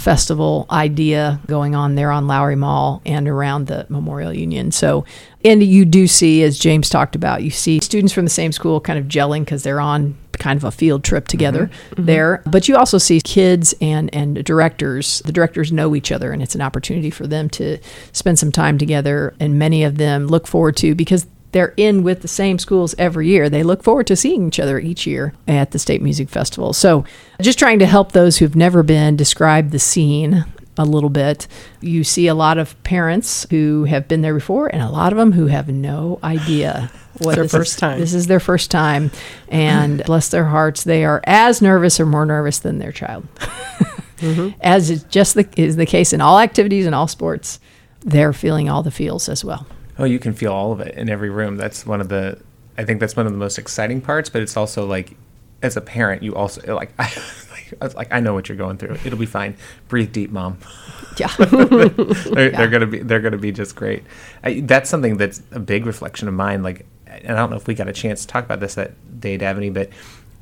festival 0.00 0.66
idea 0.70 1.40
going 1.46 1.74
on 1.74 1.94
there 1.94 2.10
on 2.10 2.26
Lowry 2.26 2.56
Mall 2.56 3.02
and 3.04 3.28
around 3.28 3.66
the 3.66 3.86
Memorial 3.88 4.32
Union. 4.32 4.70
So, 4.70 5.04
and 5.44 5.62
you 5.62 5.84
do 5.84 6.06
see, 6.06 6.42
as 6.42 6.58
James 6.58 6.88
talked 6.88 7.14
about, 7.14 7.42
you 7.42 7.50
see 7.50 7.80
students 7.80 8.12
from 8.12 8.24
the 8.24 8.30
same 8.30 8.52
school 8.52 8.80
kind 8.80 8.98
of 8.98 9.06
gelling 9.06 9.40
because 9.40 9.62
they're 9.62 9.80
on 9.80 10.16
kind 10.38 10.56
of 10.56 10.64
a 10.64 10.70
field 10.70 11.04
trip 11.04 11.28
together 11.28 11.66
mm-hmm. 11.66 11.94
mm-hmm. 11.94 12.04
there. 12.06 12.42
But 12.46 12.68
you 12.68 12.76
also 12.76 12.98
see 12.98 13.20
kids 13.20 13.74
and 13.80 14.12
and 14.14 14.44
directors. 14.44 15.22
The 15.24 15.32
directors 15.32 15.72
know 15.72 15.94
each 15.94 16.12
other, 16.12 16.32
and 16.32 16.42
it's 16.42 16.54
an 16.54 16.60
opportunity 16.60 17.10
for 17.10 17.26
them 17.26 17.48
to 17.50 17.78
spend 18.12 18.38
some 18.38 18.52
time 18.52 18.78
together. 18.78 19.34
And 19.38 19.58
many 19.58 19.84
of 19.84 19.98
them 19.98 20.26
look 20.26 20.46
forward 20.46 20.76
to 20.78 20.94
because 20.94 21.26
they're 21.52 21.74
in 21.76 22.02
with 22.02 22.22
the 22.22 22.28
same 22.28 22.58
schools 22.58 22.94
every 22.98 23.28
year. 23.28 23.48
They 23.48 23.62
look 23.62 23.82
forward 23.82 24.06
to 24.08 24.16
seeing 24.16 24.46
each 24.46 24.60
other 24.60 24.78
each 24.78 25.06
year 25.06 25.34
at 25.48 25.72
the 25.72 25.78
State 25.78 26.02
Music 26.02 26.28
Festival. 26.28 26.72
So, 26.72 27.04
just 27.40 27.58
trying 27.58 27.78
to 27.80 27.86
help 27.86 28.12
those 28.12 28.38
who've 28.38 28.56
never 28.56 28.82
been 28.82 29.16
describe 29.16 29.70
the 29.70 29.78
scene 29.78 30.44
a 30.80 30.84
little 30.84 31.10
bit. 31.10 31.46
You 31.80 32.04
see 32.04 32.26
a 32.26 32.34
lot 32.34 32.58
of 32.58 32.80
parents 32.82 33.46
who 33.50 33.84
have 33.84 34.08
been 34.08 34.22
there 34.22 34.34
before, 34.34 34.68
and 34.68 34.82
a 34.82 34.90
lot 34.90 35.12
of 35.12 35.18
them 35.18 35.32
who 35.32 35.46
have 35.46 35.68
no 35.68 36.18
idea 36.22 36.90
what 37.18 37.36
their 37.36 37.48
first 37.48 37.74
is, 37.74 37.80
time. 37.80 38.00
This 38.00 38.14
is 38.14 38.26
their 38.26 38.40
first 38.40 38.70
time, 38.70 39.10
and 39.48 40.02
bless 40.06 40.28
their 40.28 40.46
hearts, 40.46 40.84
they 40.84 41.04
are 41.04 41.20
as 41.24 41.60
nervous 41.62 42.00
or 42.00 42.06
more 42.06 42.26
nervous 42.26 42.58
than 42.58 42.78
their 42.78 42.92
child. 42.92 43.26
mm-hmm. 44.18 44.50
As 44.60 44.90
is 44.90 45.04
just 45.04 45.34
the, 45.34 45.48
is 45.56 45.76
the 45.76 45.86
case 45.86 46.12
in 46.12 46.20
all 46.20 46.38
activities 46.38 46.86
and 46.86 46.94
all 46.94 47.08
sports, 47.08 47.60
they're 48.00 48.32
feeling 48.32 48.68
all 48.68 48.82
the 48.82 48.90
feels 48.90 49.28
as 49.28 49.44
well. 49.44 49.66
Oh, 49.98 50.04
you 50.04 50.18
can 50.18 50.32
feel 50.32 50.52
all 50.52 50.72
of 50.72 50.80
it 50.80 50.94
in 50.94 51.10
every 51.10 51.28
room. 51.28 51.56
That's 51.56 51.84
one 51.84 52.00
of 52.00 52.08
the 52.08 52.40
I 52.80 52.84
think 52.84 52.98
that's 52.98 53.14
one 53.14 53.26
of 53.26 53.32
the 53.32 53.38
most 53.38 53.58
exciting 53.58 54.00
parts, 54.00 54.30
but 54.30 54.40
it's 54.40 54.56
also 54.56 54.86
like, 54.86 55.14
as 55.62 55.76
a 55.76 55.82
parent, 55.82 56.22
you 56.22 56.34
also 56.34 56.74
like, 56.74 56.92
I, 56.98 57.12
like 57.80 58.12
I 58.12 58.20
know 58.20 58.34
what 58.34 58.48
you're 58.48 58.58
going 58.58 58.78
through. 58.78 58.96
It'll 59.04 59.18
be 59.18 59.26
fine. 59.26 59.56
Breathe 59.88 60.12
deep, 60.12 60.30
mom. 60.30 60.58
Yeah. 61.16 61.28
they're, 61.38 62.50
they're 62.50 62.68
gonna 62.68 62.86
be 62.86 62.98
they're 63.00 63.20
gonna 63.20 63.38
be 63.38 63.52
just 63.52 63.76
great. 63.76 64.04
I, 64.42 64.60
that's 64.60 64.88
something 64.88 65.16
that's 65.16 65.42
a 65.52 65.60
big 65.60 65.86
reflection 65.86 66.28
of 66.28 66.34
mine. 66.34 66.62
Like, 66.62 66.86
and 67.06 67.32
I 67.32 67.36
don't 67.36 67.50
know 67.50 67.56
if 67.56 67.66
we 67.66 67.74
got 67.74 67.88
a 67.88 67.92
chance 67.92 68.22
to 68.22 68.26
talk 68.26 68.44
about 68.44 68.60
this 68.60 68.78
at 68.78 69.20
Day 69.20 69.38
Davine, 69.38 69.74
but 69.74 69.90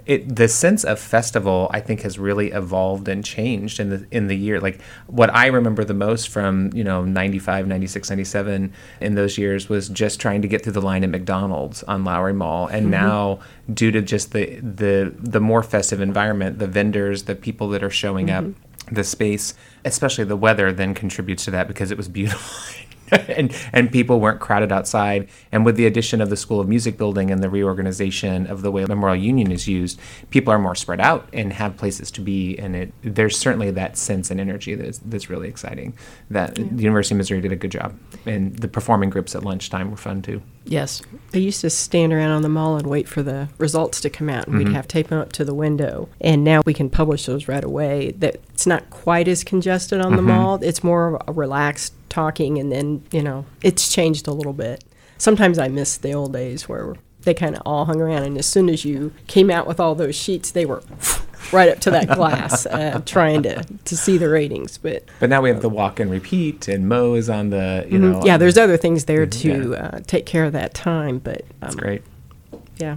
it 0.09 0.37
the 0.37 0.49
sense 0.49 0.85
of 0.85 0.99
festival 0.99 1.71
I 1.71 1.81
think 1.81 2.01
has 2.01 2.19
really 2.19 2.51
evolved 2.51 3.09
and 3.09 3.23
changed 3.23 3.79
in 3.79 3.91
the 3.91 4.07
in 4.11 4.27
the 4.27 4.37
year. 4.37 4.59
Like 4.59 4.81
what 5.07 5.33
I 5.35 5.47
remember 5.47 5.85
the 5.85 5.95
most 5.95 6.31
from, 6.31 6.73
you 6.73 6.83
know, 6.83 7.05
95, 7.05 7.67
96, 7.67 8.09
97 8.09 8.73
in 9.03 9.15
those 9.15 9.37
years 9.37 9.69
was 9.69 9.91
just 9.91 10.19
trying 10.19 10.41
to 10.41 10.49
get 10.49 10.65
through 10.65 10.73
the 10.73 10.81
line 10.81 11.05
at 11.05 11.11
McDonald's 11.11 11.83
on 11.83 12.05
Lowry 12.05 12.33
Mall. 12.33 12.67
And 12.67 12.85
mm-hmm. 12.85 12.91
now 12.93 13.41
due 13.73 13.91
to 13.91 14.01
just 14.01 14.33
the 14.33 14.57
the 14.61 15.15
the 15.19 15.41
more 15.41 15.63
festive 15.63 16.01
environment, 16.01 16.59
the 16.59 16.67
vendors, 16.67 17.25
the 17.25 17.35
people 17.35 17.69
that 17.69 17.85
are 17.85 17.91
showing 17.91 18.29
mm-hmm. 18.29 18.51
up, 18.51 18.55
the 18.91 19.05
space, 19.05 19.53
especially 19.85 20.25
the 20.25 20.37
weather 20.37 20.73
then 20.73 20.95
contributes 20.95 21.45
to 21.45 21.51
that 21.51 21.69
because 21.69 21.91
it 21.91 21.99
was 21.99 22.09
beautiful 22.09 22.75
and 23.29 23.55
and 23.73 23.91
people 23.91 24.21
weren't 24.21 24.41
crowded 24.41 24.73
outside. 24.73 25.29
And 25.53 25.65
with 25.65 25.77
the 25.77 25.87
addition 25.87 26.21
of 26.21 26.31
the 26.31 26.37
School 26.37 26.61
of 26.61 26.69
Music 26.69 26.97
building 26.97 27.31
and 27.31 27.43
the 27.43 27.51
reorganization 27.51 28.47
of 28.47 28.63
the 28.63 28.71
way 28.71 28.85
Memorial 28.85 29.23
Union 29.23 29.51
is 29.51 29.69
used, 29.69 30.01
people 30.31 30.53
are 30.53 30.59
more 30.59 30.75
spread 30.75 31.01
out 31.01 31.29
and 31.33 31.53
have 31.53 31.77
places 31.77 32.11
to 32.13 32.21
be. 32.21 32.57
And 32.59 32.77
it 32.77 32.93
there's 33.03 33.39
certainly 33.39 33.71
that 33.73 33.97
sense 33.97 34.31
and 34.31 34.41
energy 34.41 34.75
that's 34.75 34.99
that's 34.99 35.31
really 35.31 35.49
exciting. 35.49 35.95
That 36.31 36.59
yeah. 36.59 36.67
the 36.71 36.83
University 36.83 37.15
of 37.15 37.19
Missouri 37.19 37.41
did 37.41 37.53
a 37.53 37.57
good 37.57 37.73
job, 37.73 37.99
and 38.27 38.57
the 38.57 38.69
performing 38.69 39.11
groups 39.11 39.35
at 39.35 39.45
lunchtime 39.45 39.91
were 39.91 39.97
fun 39.97 40.23
too. 40.23 40.43
Yes, 40.65 41.01
I 41.33 41.39
used 41.39 41.63
to 41.63 41.71
stand 41.71 42.13
around 42.13 42.33
on 42.33 42.43
the 42.43 42.49
mall 42.49 42.77
and 42.77 42.87
wait 42.87 43.09
for 43.09 43.23
the 43.23 43.49
results 43.57 44.03
to 44.03 44.11
come 44.11 44.29
out, 44.29 44.47
and 44.47 44.57
mm-hmm. 44.57 44.69
we'd 44.69 44.75
have 44.75 44.87
tape 44.87 45.09
them 45.09 45.19
up 45.19 45.33
to 45.33 45.45
the 45.45 45.55
window. 45.55 46.09
And 46.21 46.45
now 46.45 46.61
we 46.67 46.75
can 46.75 46.91
publish 46.91 47.25
those 47.25 47.49
right 47.49 47.65
away. 47.65 48.13
That 48.13 48.41
it's 48.53 48.67
not 48.67 48.91
quite 48.91 49.29
as 49.29 49.45
congested 49.45 50.01
on 50.01 50.09
mm-hmm. 50.09 50.17
the 50.17 50.23
mall. 50.23 50.63
It's 50.63 50.85
more 50.85 51.15
of 51.15 51.23
a 51.29 51.33
relaxed 51.33 51.95
talking, 52.09 52.59
and 52.59 52.71
then 52.73 53.05
you 53.11 53.23
know 53.23 53.47
it's 53.63 53.93
changed 53.93 54.27
a 54.27 54.33
little 54.33 54.53
bit. 54.53 54.85
Sometimes 55.19 55.59
I 55.59 55.69
miss 55.69 55.97
the 55.97 56.13
old 56.13 56.33
days 56.33 56.69
where 56.69 56.95
they 57.23 57.35
kind 57.35 57.57
of 57.57 57.63
all 57.67 57.85
hung 57.85 58.01
around, 58.01 58.23
and 58.23 58.39
as 58.39 58.47
soon 58.47 58.69
as 58.69 58.85
you 58.85 59.13
came 59.27 59.51
out 59.51 59.67
with 59.67 59.81
all 59.81 59.95
those 59.95 60.15
sheets, 60.15 60.51
they 60.51 60.65
were 60.65 60.83
right 61.53 61.69
up 61.69 61.81
to 61.81 61.91
that 61.91 62.09
glass, 62.09 62.67
uh, 62.67 63.01
trying 63.05 63.43
to, 63.43 63.65
to 63.85 63.97
see 63.97 64.19
the 64.19 64.29
ratings. 64.29 64.79
But 64.79 65.05
but 65.21 65.29
now 65.29 65.43
we 65.43 65.49
have 65.49 65.63
the 65.63 65.69
walk 65.69 66.01
and 66.01 66.11
repeat, 66.11 66.69
and 66.69 66.89
Mo 66.89 67.15
is 67.15 67.29
on 67.29 67.51
the 67.51 67.87
you 67.89 67.99
mm-hmm. 67.99 68.13
know. 68.13 68.25
Yeah, 68.25 68.37
there's 68.37 68.59
other 68.59 68.77
things 68.77 69.07
there 69.07 69.27
to 69.27 69.71
yeah. 69.71 69.77
uh, 69.77 70.01
take 70.07 70.27
care 70.27 70.45
of 70.45 70.53
that 70.53 70.75
time, 70.75 71.19
but 71.19 71.43
um, 71.43 71.49
that's 71.61 71.75
great. 71.75 72.03
Yeah. 72.77 72.97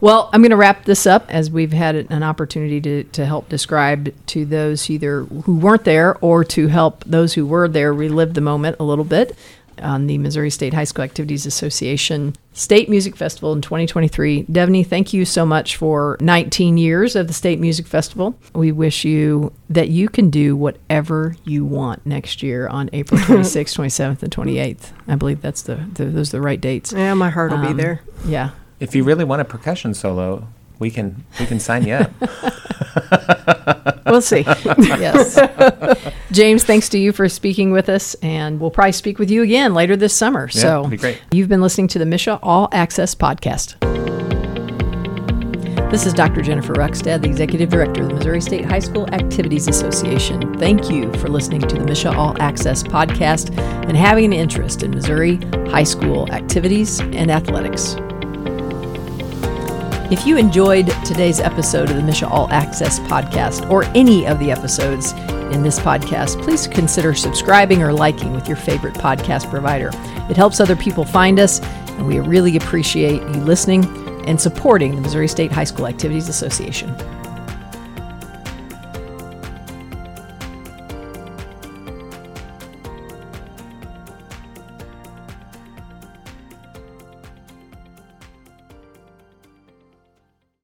Well, 0.00 0.30
I'm 0.32 0.42
going 0.42 0.50
to 0.50 0.56
wrap 0.56 0.84
this 0.84 1.06
up 1.06 1.26
as 1.28 1.50
we've 1.50 1.72
had 1.72 1.94
an 1.96 2.22
opportunity 2.22 2.80
to, 2.82 3.04
to 3.04 3.26
help 3.26 3.48
describe 3.48 4.14
to 4.28 4.44
those 4.44 4.88
either 4.90 5.24
who 5.24 5.56
weren't 5.56 5.84
there 5.84 6.16
or 6.18 6.44
to 6.44 6.68
help 6.68 7.04
those 7.04 7.34
who 7.34 7.46
were 7.46 7.68
there 7.68 7.92
relive 7.92 8.34
the 8.34 8.40
moment 8.40 8.76
a 8.78 8.84
little 8.84 9.04
bit 9.04 9.36
on 9.82 10.06
the 10.06 10.18
Missouri 10.18 10.50
State 10.50 10.74
High 10.74 10.84
School 10.84 11.04
Activities 11.04 11.46
Association 11.46 12.34
State 12.52 12.88
Music 12.88 13.16
Festival 13.16 13.52
in 13.52 13.60
2023. 13.60 14.44
Davine, 14.44 14.86
thank 14.86 15.12
you 15.12 15.24
so 15.24 15.44
much 15.44 15.76
for 15.76 16.16
19 16.20 16.78
years 16.78 17.16
of 17.16 17.26
the 17.26 17.32
State 17.32 17.60
Music 17.60 17.86
Festival. 17.86 18.38
We 18.54 18.72
wish 18.72 19.04
you 19.04 19.52
that 19.68 19.88
you 19.88 20.08
can 20.08 20.30
do 20.30 20.56
whatever 20.56 21.36
you 21.44 21.64
want 21.64 22.06
next 22.06 22.42
year 22.42 22.68
on 22.68 22.88
April 22.92 23.20
26th, 23.22 23.76
27th, 23.76 24.22
and 24.22 24.34
28th. 24.34 24.92
I 25.08 25.16
believe 25.16 25.42
that's 25.42 25.62
the, 25.62 25.76
the 25.76 26.06
those 26.06 26.30
are 26.32 26.38
the 26.38 26.42
right 26.42 26.60
dates. 26.60 26.92
Yeah, 26.92 27.14
my 27.14 27.30
heart 27.30 27.50
will 27.50 27.58
um, 27.58 27.76
be 27.76 27.82
there. 27.82 28.02
Yeah, 28.26 28.50
if 28.80 28.94
you 28.94 29.04
really 29.04 29.24
want 29.24 29.40
a 29.40 29.44
percussion 29.44 29.94
solo, 29.94 30.46
we 30.78 30.90
can 30.90 31.24
we 31.40 31.46
can 31.46 31.58
sign 31.58 31.86
you 31.86 31.94
up. 31.94 32.10
we'll 34.06 34.20
see. 34.20 34.40
yes. 34.78 35.38
James, 36.32 36.64
thanks 36.64 36.88
to 36.90 36.98
you 36.98 37.12
for 37.12 37.28
speaking 37.28 37.72
with 37.72 37.88
us, 37.88 38.14
and 38.16 38.60
we'll 38.60 38.70
probably 38.70 38.92
speak 38.92 39.18
with 39.18 39.30
you 39.30 39.42
again 39.42 39.74
later 39.74 39.96
this 39.96 40.14
summer. 40.14 40.48
Yeah, 40.52 40.60
so, 40.60 40.86
be 40.86 40.96
great. 40.96 41.20
you've 41.32 41.48
been 41.48 41.62
listening 41.62 41.88
to 41.88 41.98
the 41.98 42.04
MSHSAA 42.04 42.38
All 42.42 42.68
Access 42.72 43.14
podcast. 43.14 43.80
This 45.90 46.04
is 46.04 46.12
Dr. 46.12 46.42
Jennifer 46.42 46.74
Rukstad, 46.74 47.22
the 47.22 47.28
Executive 47.28 47.70
Director 47.70 48.02
of 48.02 48.08
the 48.08 48.14
Missouri 48.16 48.40
State 48.40 48.64
High 48.64 48.80
School 48.80 49.08
Activities 49.14 49.68
Association. 49.68 50.58
Thank 50.58 50.90
you 50.90 51.12
for 51.14 51.28
listening 51.28 51.60
to 51.60 51.76
the 51.76 51.84
MSHSAA 51.84 52.16
All 52.16 52.42
Access 52.42 52.82
podcast 52.82 53.56
and 53.88 53.96
having 53.96 54.24
an 54.26 54.32
interest 54.32 54.82
in 54.82 54.90
Missouri 54.90 55.36
high 55.70 55.84
school 55.84 56.30
activities 56.32 56.98
and 57.00 57.30
athletics. 57.30 57.96
If 60.08 60.24
you 60.24 60.36
enjoyed 60.36 60.86
today's 61.04 61.40
episode 61.40 61.90
of 61.90 61.96
the 61.96 62.02
MSHSAA 62.02 62.30
All 62.30 62.48
Access 62.52 63.00
podcast 63.00 63.68
or 63.68 63.82
any 63.86 64.24
of 64.24 64.38
the 64.38 64.52
episodes 64.52 65.10
in 65.52 65.64
this 65.64 65.80
podcast, 65.80 66.40
please 66.44 66.68
consider 66.68 67.12
subscribing 67.12 67.82
or 67.82 67.92
liking 67.92 68.32
with 68.32 68.46
your 68.46 68.56
favorite 68.56 68.94
podcast 68.94 69.50
provider. 69.50 69.90
It 70.30 70.36
helps 70.36 70.60
other 70.60 70.76
people 70.76 71.04
find 71.04 71.40
us, 71.40 71.60
and 71.60 72.06
we 72.06 72.20
really 72.20 72.56
appreciate 72.56 73.20
you 73.20 73.40
listening 73.40 73.84
and 74.28 74.40
supporting 74.40 74.94
the 74.94 75.00
Missouri 75.00 75.26
State 75.26 75.50
High 75.50 75.64
School 75.64 75.88
Activities 75.88 76.28
Association. 76.28 76.94